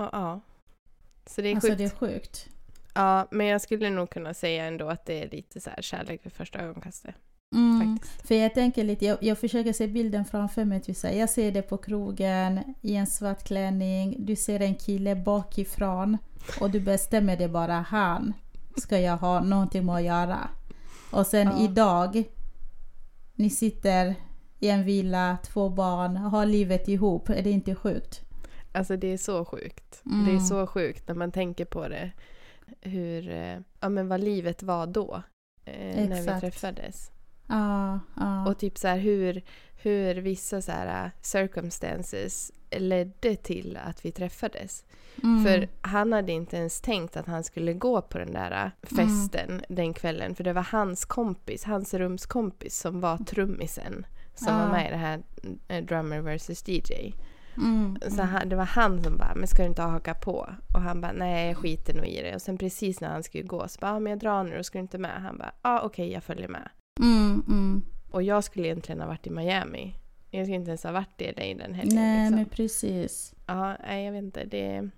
Och, 0.00 0.08
ja. 0.12 0.40
Så 1.26 1.42
det 1.42 1.48
är 1.48 1.54
Alltså 1.54 1.68
sjukt. 1.68 1.78
det 1.78 1.84
är 1.84 1.90
sjukt. 1.90 2.48
Ja, 2.94 3.28
men 3.30 3.46
jag 3.46 3.60
skulle 3.60 3.90
nog 3.90 4.10
kunna 4.10 4.34
säga 4.34 4.64
ändå 4.64 4.88
att 4.88 5.04
det 5.06 5.22
är 5.22 5.30
lite 5.30 5.60
så 5.60 5.70
här 5.70 5.82
kärlek 5.82 6.26
vid 6.26 6.32
första 6.32 6.58
ögonkastet. 6.58 7.14
Mm. 7.52 7.98
För 8.24 8.34
jag 8.34 8.54
tänker 8.54 8.84
lite, 8.84 9.06
jag, 9.06 9.18
jag 9.20 9.38
försöker 9.38 9.72
se 9.72 9.86
bilden 9.86 10.24
framför 10.24 10.64
mig. 10.64 10.80
Typ 10.80 10.96
så 10.96 11.06
jag 11.06 11.30
ser 11.30 11.52
det 11.52 11.62
på 11.62 11.76
krogen 11.76 12.60
i 12.80 12.94
en 12.96 13.06
svart 13.06 13.44
klänning. 13.44 14.16
Du 14.18 14.36
ser 14.36 14.60
en 14.60 14.74
kille 14.74 15.16
bakifrån 15.16 16.18
och 16.60 16.70
du 16.70 16.80
bestämmer 16.80 17.36
det 17.36 17.48
bara 17.48 17.72
han 17.80 18.32
ska 18.76 18.98
jag 19.00 19.16
ha 19.16 19.40
någonting 19.40 19.86
med 19.86 19.94
att 19.94 20.02
göra. 20.02 20.48
Och 21.10 21.26
sen 21.26 21.46
Ja. 21.46 21.64
idag, 21.64 22.24
ni 23.34 23.50
sitter 23.50 24.14
i 24.60 24.68
en 24.68 24.84
villa, 24.84 25.38
två 25.44 25.68
barn, 25.68 26.16
har 26.16 26.46
livet 26.46 26.88
ihop. 26.88 27.28
Är 27.28 27.42
det 27.42 27.50
inte 27.50 27.74
sjukt? 27.74 28.20
Alltså 28.72 28.96
det 28.96 29.06
är 29.12 29.18
så 29.18 29.44
sjukt. 29.44 30.02
Mm. 30.06 30.26
Det 30.26 30.32
är 30.32 30.38
så 30.38 30.66
sjukt 30.66 31.08
när 31.08 31.14
man 31.14 31.32
tänker 31.32 31.64
på 31.64 31.88
det. 31.88 32.10
Hur, 32.80 33.30
eh, 33.30 33.56
ja 33.80 33.88
men 33.88 34.08
vad 34.08 34.20
livet 34.20 34.62
var 34.62 34.86
då. 34.86 35.22
Eh, 35.64 36.08
när 36.08 36.34
vi 36.34 36.40
träffades. 36.40 37.10
Ja, 37.52 38.00
ja. 38.16 38.46
Och 38.46 38.58
typ 38.58 38.78
så 38.78 38.88
här 38.88 38.98
hur, 38.98 39.42
hur 39.82 40.14
vissa 40.14 40.62
så 40.62 40.72
här 40.72 41.04
uh, 41.04 41.10
circumstances 41.20 42.52
ledde 42.70 43.36
till 43.36 43.78
att 43.84 44.04
vi 44.04 44.12
träffades. 44.12 44.84
Mm. 45.22 45.44
För 45.44 45.68
han 45.80 46.12
hade 46.12 46.32
inte 46.32 46.56
ens 46.56 46.80
tänkt 46.80 47.16
att 47.16 47.26
han 47.26 47.44
skulle 47.44 47.72
gå 47.72 48.02
på 48.02 48.18
den 48.18 48.32
där 48.32 48.64
uh, 48.64 48.96
festen 48.96 49.62
den 49.68 49.94
kvällen. 49.94 50.34
För 50.34 50.44
det 50.44 50.52
var 50.52 50.62
hans 50.72 51.04
kompis, 51.04 51.64
hans 51.64 51.94
rumskompis 51.94 52.78
som 52.80 53.00
var 53.00 53.16
trummisen. 53.18 54.06
Som 54.34 54.48
Ah. 54.54 54.58
var 54.66 54.72
med 54.72 54.88
i 54.88 54.90
det 54.90 54.96
här 54.96 55.18
uh, 55.70 55.84
Drummer 55.86 56.20
vs 56.20 56.68
DJ. 56.68 57.12
Mm, 57.56 57.98
Så 58.08 58.22
han, 58.22 58.48
det 58.48 58.56
var 58.56 58.64
han 58.64 59.02
som 59.02 59.16
bara, 59.16 59.34
men 59.34 59.46
ska 59.48 59.62
du 59.62 59.68
inte 59.68 59.82
haka 59.82 60.14
på? 60.14 60.48
Och 60.74 60.80
han 60.80 61.00
bara, 61.00 61.12
nej 61.12 61.48
jag 61.48 61.56
skiter 61.56 61.94
nog 61.94 62.06
i 62.06 62.22
det. 62.22 62.34
Och 62.34 62.42
sen 62.42 62.58
precis 62.58 63.00
när 63.00 63.08
han 63.08 63.22
skulle 63.22 63.44
gå 63.44 63.68
så 63.68 63.78
bara, 63.80 63.92
ah, 63.92 63.98
men 64.00 64.10
jag 64.10 64.18
drar 64.20 64.44
nu 64.44 64.58
och 64.58 64.66
ska 64.66 64.78
du 64.78 64.82
inte 64.82 64.98
med? 64.98 65.22
Han 65.22 65.38
bara, 65.38 65.52
ja 65.62 65.70
ah, 65.70 65.80
okej 65.80 66.12
jag 66.12 66.24
följer 66.24 66.48
med. 66.48 66.68
Mm, 67.00 67.44
mm. 67.48 67.82
Och 68.10 68.22
jag 68.22 68.44
skulle 68.44 68.66
egentligen 68.66 69.00
ha 69.00 69.08
varit 69.08 69.26
i 69.26 69.30
Miami. 69.30 69.94
Jag 70.30 70.46
skulle 70.46 70.56
inte 70.56 70.70
ens 70.70 70.84
ha 70.84 70.92
varit 70.92 71.20
i 71.20 71.24
LA 71.24 71.64
den 71.64 71.74
helgen. 71.74 71.94
Nej, 71.94 72.20
liksom. 72.20 72.36
men 72.36 72.46
precis. 72.46 73.34
Ja, 73.46 73.76
nej 73.86 74.04
jag 74.04 74.12
vet 74.12 74.22
inte. 74.22 74.44
Det, 74.44 74.90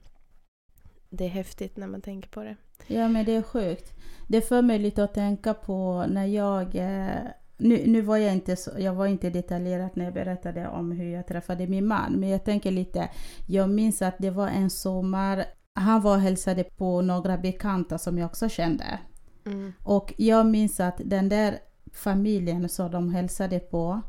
det 1.09 1.25
är 1.25 1.29
häftigt 1.29 1.77
när 1.77 1.87
man 1.87 2.01
tänker 2.01 2.29
på 2.29 2.43
det. 2.43 2.57
Ja, 2.87 3.09
men 3.09 3.25
det 3.25 3.33
är 3.37 3.43
sjukt. 3.43 3.93
Det 4.29 4.41
får 4.41 4.63
mig 4.63 4.79
lite 4.79 5.05
att 5.05 5.15
tänka 5.15 5.55
på 5.55 6.07
när 6.09 6.27
jag... 6.27 6.77
Eh, 6.77 7.19
nu, 7.57 7.83
nu 7.87 8.01
var 8.01 8.17
jag 8.17 8.33
inte 8.33 8.57
så, 8.57 8.71
jag 8.79 8.95
var 8.95 9.07
inte 9.07 9.31
detaljerad 9.31 9.91
när 9.95 10.05
jag 10.05 10.15
berättade 10.15 10.69
om 10.69 10.93
hur 10.93 11.13
jag 11.13 11.27
träffade 11.27 11.67
min 11.67 11.87
man, 11.87 12.13
men 12.13 12.29
jag 12.29 12.45
tänker 12.45 12.71
lite... 12.71 13.09
Jag 13.49 13.71
minns 13.71 14.03
att 14.03 14.15
det 14.19 14.31
var 14.31 14.49
en 14.49 14.71
sommar, 14.71 15.45
han 15.75 16.01
var 16.03 16.15
och 16.15 16.23
hälsade 16.23 16.65
på 16.65 17.03
några 17.03 17.39
bekanta 17.39 17.99
som 17.99 18.19
jag 18.19 18.27
också 18.27 18.49
kände. 18.49 18.99
Mm. 19.47 19.73
Och 19.83 20.15
jag 20.17 20.47
minns 20.47 20.81
att 20.81 21.01
den 21.05 21.29
där 21.29 21.59
familjen 21.95 22.69
som 22.69 22.91
de 22.91 23.15
hälsade 23.15 23.59
på, 23.59 24.01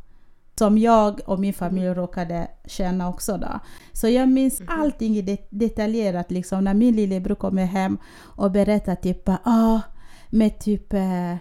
som 0.59 0.77
jag 0.77 1.19
och 1.25 1.39
min 1.39 1.53
familj 1.53 1.87
råkade 1.87 2.47
känna 2.65 3.09
också 3.09 3.37
då. 3.37 3.59
Så 3.93 4.07
jag 4.07 4.29
minns 4.29 4.59
Mhm. 4.59 4.69
allting 4.71 5.25
det, 5.25 5.47
detaljerat 5.49 6.31
liksom 6.31 6.63
när 6.63 6.73
min 6.73 6.95
lillebror 6.95 7.35
kommer 7.35 7.65
hem 7.65 7.97
och 8.21 8.51
berättar 8.51 8.95
typ 8.95 9.29
ah, 9.43 9.79
med 10.29 10.59
typ 10.59 10.93
eh, 10.93 11.35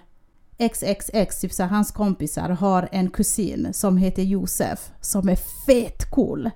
XXX, 0.58 1.40
typ 1.40 1.52
så 1.52 1.64
hans 1.64 1.90
kompisar, 1.90 2.48
har 2.48 2.88
en 2.92 3.10
kusin 3.10 3.68
som 3.72 3.96
heter 3.96 4.22
Josef 4.22 4.90
som 5.00 5.28
är 5.28 5.38
fet 5.66 6.10
cool. 6.10 6.50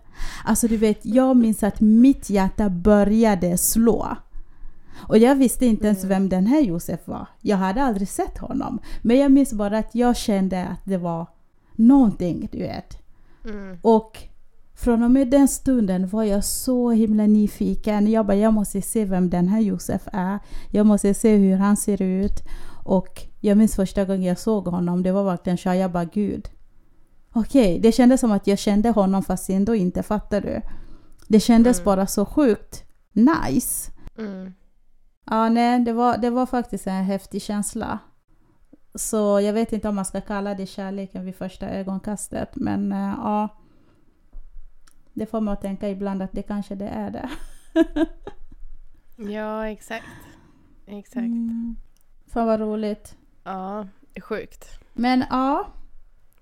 Alltså 0.45 0.69
du 0.69 0.77
vet, 0.77 0.99
jag 1.03 1.37
minns 1.37 1.63
att 1.63 1.81
mitt 1.81 2.31
hjärta 2.31 2.69
började 2.71 3.59
slå. 3.59 4.17
Och 4.99 5.19
jag 5.19 5.35
visste 5.35 5.67
inte 5.67 5.87
ens 5.87 6.05
Mm. 6.05 6.09
vem 6.09 6.29
den 6.29 6.47
här 6.47 6.61
Josef 6.61 7.01
var. 7.09 7.27
Jag 7.41 7.57
hade 7.57 7.83
aldrig 7.83 8.09
sett 8.09 8.39
honom. 8.39 8.79
Men 9.03 9.19
jag 9.19 9.33
minns 9.33 9.53
bara 9.53 9.79
att 9.79 9.95
jag 9.95 10.17
kände 10.17 10.65
att 10.67 10.81
det 10.85 10.97
var 10.99 11.27
någonting, 11.77 12.49
du 12.53 12.59
vet. 12.59 12.99
Mm. 13.45 13.79
Och 13.83 14.19
från 14.75 15.03
och 15.03 15.11
med 15.11 15.29
den 15.31 15.49
stunden 15.49 16.09
var 16.09 16.25
jag 16.25 16.45
så 16.45 16.91
himla 16.91 17.27
nyfiken. 17.27 18.11
Jag 18.11 18.27
bara, 18.27 18.37
jag 18.37 18.55
måste 18.55 18.83
se 18.83 19.05
vem 19.05 19.31
den 19.31 19.49
här 19.49 19.61
Josef 19.61 20.03
är. 20.13 20.39
Jag 20.71 20.87
måste 20.87 21.15
se 21.15 21.37
hur 21.37 21.57
han 21.57 21.77
ser 21.77 22.03
ut. 22.03 22.43
Och 22.85 23.23
jag 23.41 23.59
minns 23.59 23.75
första 23.77 24.05
gången 24.05 24.23
jag 24.23 24.39
såg 24.39 24.67
honom, 24.67 25.03
det 25.03 25.13
var 25.13 25.25
verkligen 25.25 25.59
så 25.59 25.69
jag 25.75 25.93
bara 25.93 26.05
gud. 26.05 26.49
Okej, 27.33 27.79
det 27.81 27.93
kändes 27.93 28.21
som 28.21 28.33
att 28.33 28.47
jag 28.47 28.59
kände 28.59 28.91
honom 28.91 29.23
fast 29.23 29.51
ändå 29.51 29.75
inte, 29.75 30.03
fattar 30.03 30.41
du? 30.41 30.61
Det 31.29 31.41
kändes 31.41 31.77
Mm. 31.79 31.85
bara 31.85 32.07
så 32.07 32.25
sjukt 32.25 32.85
nice. 33.13 33.91
Mm. 34.19 34.53
Ja, 35.31 35.49
nej, 35.49 35.81
det 35.81 35.93
var, 35.93 36.19
det 36.19 36.31
var 36.31 36.47
faktiskt 36.47 36.87
en 36.87 37.05
häftig 37.05 37.43
känsla. 37.43 37.99
Så 38.95 39.41
jag 39.41 39.53
vet 39.53 39.73
inte 39.73 39.89
om 39.89 39.95
man 39.95 40.05
ska 40.05 40.21
kalla 40.21 40.55
det 40.55 40.67
kärleken 40.67 41.25
vid 41.25 41.37
första 41.37 41.69
ögonkastet, 41.71 42.57
men 42.57 42.93
eh, 42.93 43.15
ja. 43.17 43.49
Det 45.13 45.27
får 45.27 45.41
man 45.41 45.53
att 45.55 45.61
tänka 45.63 45.89
ibland 45.89 46.23
att 46.23 46.33
det 46.33 46.43
kanske 46.43 46.75
det 46.75 46.89
är 46.89 47.11
det. 47.11 47.29
Ja, 49.33 49.69
exakt. 49.69 50.07
Exakt. 50.87 51.17
Mm. 51.17 51.77
Fan 52.27 52.47
vad 52.47 52.61
roligt. 52.61 53.17
Ja, 53.45 53.87
sjukt. 54.21 54.65
Men 54.93 55.25
ja, 55.31 55.67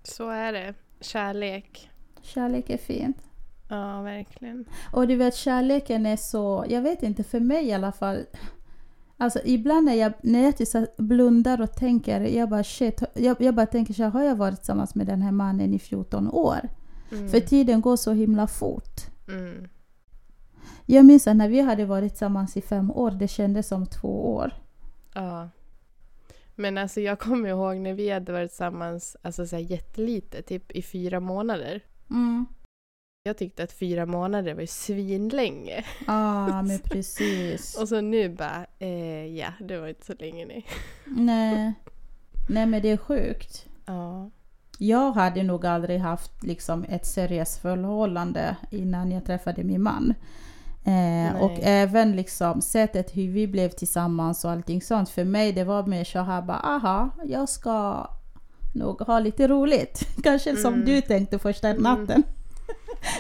Så 0.03 0.31
är 0.31 0.53
det. 0.53 0.75
Kärlek. 1.01 1.91
kärlek 2.23 2.71
är 2.71 2.77
fint. 2.79 3.17
Ja, 3.69 4.03
verkligen. 4.03 4.65
Och 4.93 5.09
du 5.09 5.17
vet, 5.17 5.35
kärleken 5.37 6.07
är 6.07 6.17
så, 6.17 6.65
jag 6.69 6.83
vet 6.83 7.03
inte, 7.03 7.25
för 7.25 7.41
mig 7.41 7.67
i 7.67 7.73
alla 7.73 7.93
fall. 7.93 8.25
Alltså 9.17 9.41
ibland 9.45 9.87
när 9.87 9.95
jag, 9.95 10.13
när 10.23 10.43
jag 10.43 10.53
här 10.59 11.03
blundar 11.03 11.61
och 11.61 11.73
tänker, 11.73 12.21
jag 12.21 12.49
bara 12.49 12.65
shit, 12.65 13.03
jag, 13.15 13.37
jag 13.41 13.55
bara 13.55 13.67
tänker 13.67 13.95
så 13.95 14.03
här, 14.03 14.11
har 14.11 14.23
jag 14.23 14.37
varit 14.37 14.57
tillsammans 14.57 14.95
med 14.95 15.07
den 15.07 15.23
här 15.23 15.33
mannen 15.33 15.75
i 15.75 15.79
14 15.79 16.31
år? 16.31 16.69
Mm. 17.13 17.29
För 17.29 17.41
tiden 17.41 17.81
går 17.81 17.97
så 17.97 18.13
himla 18.13 18.47
fort. 18.47 19.01
Mm. 19.29 19.69
Jag 20.87 21.05
minns 21.05 21.27
att 21.27 21.37
när 21.37 21.49
vi 21.49 21.61
hade 21.61 21.85
varit 21.85 22.13
tillsammans 22.13 22.57
i 22.57 22.63
fem 22.63 22.91
år, 22.91 23.11
det 23.11 23.29
kändes 23.29 23.69
som 23.69 23.87
två 23.87 24.35
år. 24.35 24.53
Ja. 25.15 25.49
Men 26.55 26.79
alltså 26.79 27.01
jag 27.01 27.19
kommer 27.19 27.49
ihåg 27.49 27.77
när 27.77 27.95
vi 27.95 28.11
hade 28.11 28.33
varit 28.33 28.51
tillsammans 28.51 29.17
alltså 29.23 29.47
så 29.47 29.57
här 29.57 29.63
jättelite, 29.63 30.43
typ 30.43 30.73
i 30.73 30.83
fyra 30.83 31.21
månader. 31.21 31.81
Mm. 32.11 32.47
Jag 33.27 33.37
tyckte 33.37 33.63
att 33.63 33.73
fyra 33.73 34.07
månader 34.07 34.55
var 34.55 34.61
ju 34.61 34.67
svinlänge. 34.67 35.85
Ja, 36.07 36.63
men 36.63 36.79
precis. 36.79 37.75
Och 37.81 37.89
så 37.89 38.01
nu 38.01 38.29
bara, 38.29 38.67
eh, 38.79 39.27
ja, 39.27 39.49
det 39.61 39.79
var 39.79 39.89
inte 39.89 40.07
så 40.07 40.13
länge 40.19 40.47
nej. 40.47 40.67
Nej. 41.07 41.73
Nej, 42.49 42.67
men 42.67 42.83
det 42.83 42.91
är 42.91 42.97
sjukt. 42.97 43.67
Ja. 43.87 44.31
Jag 44.79 45.13
hade 45.13 45.43
nog 45.43 45.67
aldrig 45.67 46.01
haft 46.01 46.43
liksom 46.43 46.85
ett 46.89 47.07
seriöst 47.07 47.63
förhållande 47.63 48.57
innan 48.71 49.13
jag 49.13 49.25
träffade 49.25 49.65
min 49.65 49.83
man. 49.83 50.15
Eh, 50.85 51.43
och 51.43 51.59
även 51.63 52.17
liksom 52.17 52.61
sättet 52.63 53.17
hur 53.17 53.29
vi 53.33 53.47
blev 53.47 53.69
tillsammans 53.69 54.45
och 54.45 54.51
allting 54.51 54.83
sånt. 54.83 55.09
För 55.09 55.25
mig 55.25 55.53
det 55.53 55.65
var 55.65 55.87
mer 55.87 56.05
så 56.05 56.19
här 56.19 56.43
bara, 56.43 56.59
aha, 56.61 57.11
jag 57.25 57.49
ska 57.49 58.07
nog 58.75 59.01
ha 59.01 59.19
lite 59.21 59.49
roligt. 59.49 60.01
Kanske 60.23 60.57
som 60.57 60.75
Mm. 60.75 60.87
du 60.87 61.01
tänkte 61.01 61.39
första 61.39 61.69
Mm. 61.69 61.83
natten. 61.83 62.23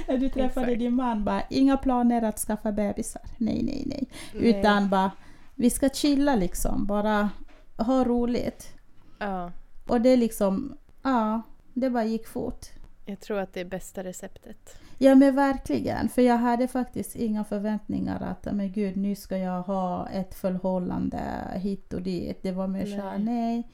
När 0.08 0.18
du 0.18 0.28
träffade 0.28 0.66
Exakt. 0.66 0.78
din 0.78 0.94
man, 0.94 1.24
bara 1.24 1.42
inga 1.50 1.76
planer 1.76 2.22
att 2.22 2.38
skaffa 2.38 2.72
bebisar. 2.72 3.22
Nej, 3.36 3.62
nej, 3.62 3.82
nej. 3.86 4.08
Nej. 4.34 4.50
Utan 4.50 4.88
bara, 4.90 5.10
vi 5.54 5.70
ska 5.70 5.88
chilla 5.88 6.36
liksom, 6.36 6.86
bara 6.86 7.30
ha 7.76 8.04
roligt. 8.04 8.74
Ja. 9.18 9.52
Och 9.86 10.00
det 10.00 10.16
liksom, 10.16 10.76
ja, 11.02 11.42
det 11.74 11.90
bara 11.90 12.04
gick 12.04 12.26
fort. 12.26 12.66
Jag 13.06 13.20
tror 13.20 13.38
att 13.38 13.52
det 13.52 13.60
är 13.60 13.64
bästa 13.64 14.04
receptet. 14.04 14.78
Ja 14.98 15.14
men 15.14 15.34
verkligen, 15.34 16.08
för 16.08 16.22
jag 16.22 16.36
hade 16.36 16.68
faktiskt 16.68 17.16
inga 17.16 17.44
förväntningar 17.44 18.20
att 18.20 18.54
men 18.54 18.72
gud 18.72 18.96
nu 18.96 19.14
ska 19.14 19.36
jag 19.36 19.62
ha 19.62 20.08
ett 20.08 20.34
förhållande 20.34 21.20
hit 21.54 21.92
och 21.92 22.02
dit. 22.02 22.42
Det 22.42 22.52
var 22.52 22.66
mer 22.66 22.86
såhär, 22.86 23.18
nej. 23.18 23.68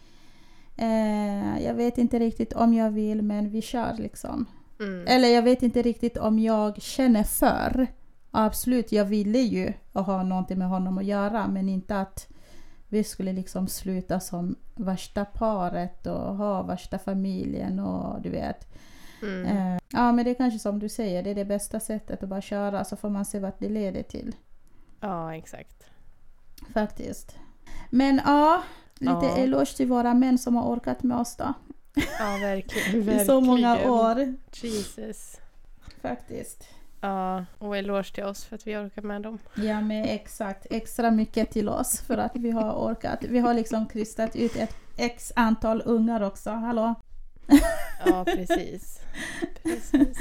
Eh, 0.76 1.64
jag 1.64 1.74
vet 1.74 1.98
inte 1.98 2.18
riktigt 2.18 2.52
om 2.52 2.74
jag 2.74 2.90
vill 2.90 3.22
men 3.22 3.50
vi 3.50 3.62
kör 3.62 3.94
liksom. 3.98 4.46
Mm. 4.80 5.04
Eller 5.08 5.28
jag 5.28 5.42
vet 5.42 5.62
inte 5.62 5.82
riktigt 5.82 6.16
om 6.16 6.38
jag 6.38 6.82
känner 6.82 7.22
för. 7.24 7.86
Absolut, 8.30 8.92
jag 8.92 9.04
ville 9.04 9.38
ju 9.38 9.72
ha 9.92 10.22
någonting 10.22 10.58
med 10.58 10.68
honom 10.68 10.98
att 10.98 11.04
göra 11.04 11.48
men 11.48 11.68
inte 11.68 12.00
att 12.00 12.28
vi 12.88 13.04
skulle 13.04 13.32
liksom 13.32 13.68
sluta 13.68 14.20
som 14.20 14.54
värsta 14.74 15.24
paret 15.24 16.06
och 16.06 16.36
ha 16.36 16.62
värsta 16.62 16.98
familjen 16.98 17.78
och 17.80 18.22
du 18.22 18.30
vet. 18.30 18.68
Mm. 19.22 19.46
Eh, 19.46 19.78
ja 19.92 20.12
men 20.12 20.24
det 20.24 20.30
är 20.30 20.34
kanske 20.34 20.58
som 20.58 20.78
du 20.78 20.88
säger, 20.88 21.22
det 21.22 21.30
är 21.30 21.34
det 21.34 21.44
bästa 21.44 21.80
sättet 21.80 22.22
att 22.22 22.28
bara 22.28 22.40
köra 22.40 22.84
så 22.84 22.96
får 22.96 23.10
man 23.10 23.24
se 23.24 23.38
vart 23.38 23.58
det 23.58 23.68
leder 23.68 24.02
till. 24.02 24.34
Ja, 25.00 25.34
exakt. 25.36 25.84
Faktiskt. 26.72 27.36
Men 27.90 28.20
ja, 28.24 28.62
lite 28.94 29.12
Ja. 29.26 29.36
eloge 29.36 29.76
till 29.76 29.88
våra 29.88 30.14
män 30.14 30.38
som 30.38 30.56
har 30.56 30.64
orkat 30.64 31.02
med 31.02 31.16
oss 31.18 31.36
då. 31.36 31.54
Ja, 31.94 32.38
verkligen. 32.40 33.08
I 33.20 33.24
så 33.24 33.40
många 33.40 33.90
år. 33.90 34.34
Jesus. 34.52 35.40
Faktiskt. 36.02 36.68
Ja, 37.00 37.44
och 37.58 37.76
eloge 37.76 38.14
till 38.14 38.24
oss 38.24 38.44
för 38.44 38.56
att 38.56 38.66
vi 38.66 38.76
orkar 38.76 39.02
med 39.02 39.22
dem. 39.22 39.38
Ja 39.54 39.80
men 39.80 40.04
exakt, 40.04 40.66
extra 40.70 41.10
mycket 41.10 41.50
till 41.50 41.68
oss 41.68 42.00
för 42.00 42.18
att 42.18 42.36
vi 42.36 42.50
har 42.50 42.72
orkat. 42.72 43.18
Vi 43.28 43.38
har 43.38 43.54
liksom 43.54 43.86
krystat 43.86 44.36
ut 44.36 44.56
ett 44.56 44.76
x 44.96 45.32
antal 45.36 45.82
ungar 45.84 46.20
också, 46.20 46.50
hallå? 46.50 46.94
Ja, 48.06 48.24
precis. 48.24 49.00
precis. 49.62 50.18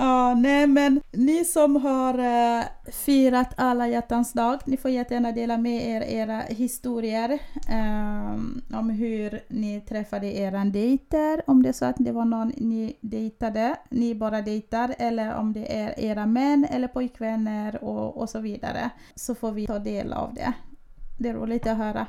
Ja, 0.00 0.34
nej 0.34 0.66
men 0.66 1.00
ni 1.12 1.44
som 1.44 1.76
har 1.76 2.18
eh, 2.18 2.64
firat 2.92 3.54
alla 3.56 3.88
hjärtans 3.88 4.32
dag, 4.32 4.60
ni 4.64 4.76
får 4.76 4.90
jättegärna 4.90 5.32
dela 5.32 5.58
med 5.58 5.88
er 5.88 6.00
era 6.00 6.40
historier 6.40 7.38
ehm, 7.68 8.62
om 8.72 8.90
hur 8.90 9.40
ni 9.48 9.80
träffade 9.80 10.26
era 10.26 10.64
dejter, 10.64 11.42
om 11.46 11.62
det 11.62 11.68
är 11.68 11.72
så 11.72 11.84
att 11.84 11.96
det 11.98 12.12
var 12.12 12.24
någon 12.24 12.52
ni 12.56 12.96
dejtade, 13.00 13.76
ni 13.90 14.14
bara 14.14 14.42
dejtar, 14.42 14.94
eller 14.98 15.34
om 15.34 15.52
det 15.52 15.76
är 15.76 16.00
era 16.00 16.26
män 16.26 16.66
eller 16.70 16.88
pojkvänner 16.88 17.84
och, 17.84 18.16
och 18.16 18.30
så 18.30 18.40
vidare. 18.40 18.90
Så 19.14 19.34
får 19.34 19.52
vi 19.52 19.66
ta 19.66 19.78
del 19.78 20.12
av 20.12 20.34
det. 20.34 20.52
Det 21.18 21.28
är 21.28 21.34
roligt 21.34 21.66
att 21.66 21.76
höra. 21.76 22.06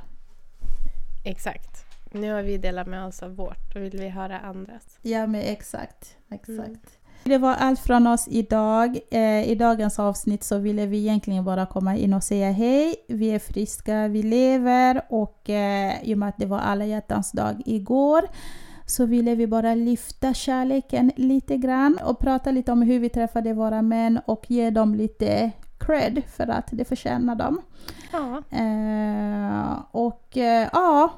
Exakt. 1.25 1.86
Nu 2.13 2.34
har 2.34 2.43
vi 2.43 2.58
delat 2.58 2.88
med 2.88 3.06
oss 3.06 3.23
av 3.23 3.36
vårt. 3.36 3.73
Då 3.73 3.80
vill 3.80 3.97
vi 3.99 4.10
höra 4.10 4.39
andras. 4.39 4.99
Ja 5.01 5.27
men 5.27 5.41
exakt, 5.41 6.17
exakt. 6.30 6.58
Mm. 6.58 6.80
Det 7.24 7.38
var 7.38 7.54
allt 7.54 7.80
från 7.80 8.08
oss 8.08 8.28
idag. 8.28 9.00
Eh, 9.12 9.50
I 9.50 9.56
dagens 9.56 10.00
avsnitt 10.00 10.44
så 10.44 10.58
ville 10.58 10.86
vi 10.86 10.98
egentligen 10.98 11.44
bara 11.44 11.66
komma 11.66 11.96
in 11.96 12.14
och 12.14 12.24
säga 12.24 12.52
hej. 12.52 12.96
Vi 13.08 13.28
är 13.32 13.40
friska, 13.40 14.08
vi 14.08 14.24
lever 14.24 15.02
och 15.10 15.50
eh, 15.50 16.04
i 16.04 16.14
och 16.14 16.18
med 16.18 16.30
att 16.30 16.38
det 16.38 16.46
var 16.46 16.60
alla 16.60 16.86
hjärtans 16.86 17.32
dag 17.32 17.62
igår 17.66 18.22
så 18.86 19.06
ville 19.06 19.36
vi 19.36 19.48
bara 19.48 19.76
lyfta 19.76 20.34
kärleken 20.34 21.12
lite 21.16 21.58
grann 21.58 22.00
och 22.04 22.20
prata 22.20 22.52
lite 22.52 22.72
om 22.72 22.82
hur 22.82 23.00
vi 23.00 23.10
träffade 23.10 23.54
våra 23.54 23.82
män 23.82 24.20
och 24.26 24.52
ge 24.52 24.70
dem 24.70 24.96
lite 24.96 25.52
cred 25.80 26.24
för 26.28 26.48
att 26.48 26.68
det 26.72 26.86
förtjänar 26.86 27.36
dem. 27.36 27.62
Ja, 28.12 28.42
Eh, 28.58 29.80
och 29.92 30.38
eh, 30.38 30.70
ja, 30.74 31.14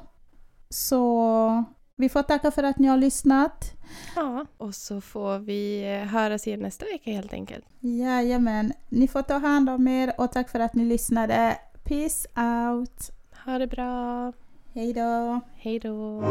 så 0.70 1.64
vi 1.96 2.08
får 2.08 2.22
tacka 2.22 2.50
för 2.50 2.62
att 2.62 2.78
ni 2.78 2.88
har 2.88 2.96
lyssnat. 2.96 3.72
ja. 4.16 4.46
Och 4.56 4.74
så 4.74 5.00
får 5.00 5.38
vi 5.38 5.92
eh, 5.94 6.08
höras 6.08 6.46
igen 6.46 6.60
nästa 6.60 6.84
vecka 6.84 7.10
helt 7.10 7.32
enkelt. 7.32 7.64
Jajamän, 7.80 8.72
ni 8.88 9.08
får 9.08 9.22
ta 9.22 9.38
hand 9.38 9.70
om 9.70 9.88
er 9.88 10.12
och 10.18 10.32
tack 10.32 10.48
för 10.50 10.60
att 10.60 10.74
ni 10.74 10.84
lyssnade. 10.84 11.58
Peace 11.84 12.28
out! 12.36 13.10
Ha 13.44 13.58
det 13.58 13.66
bra. 13.66 14.32
Hej 14.74 14.92
då! 14.92 15.40
Hej 15.54 15.78
då. 15.78 16.22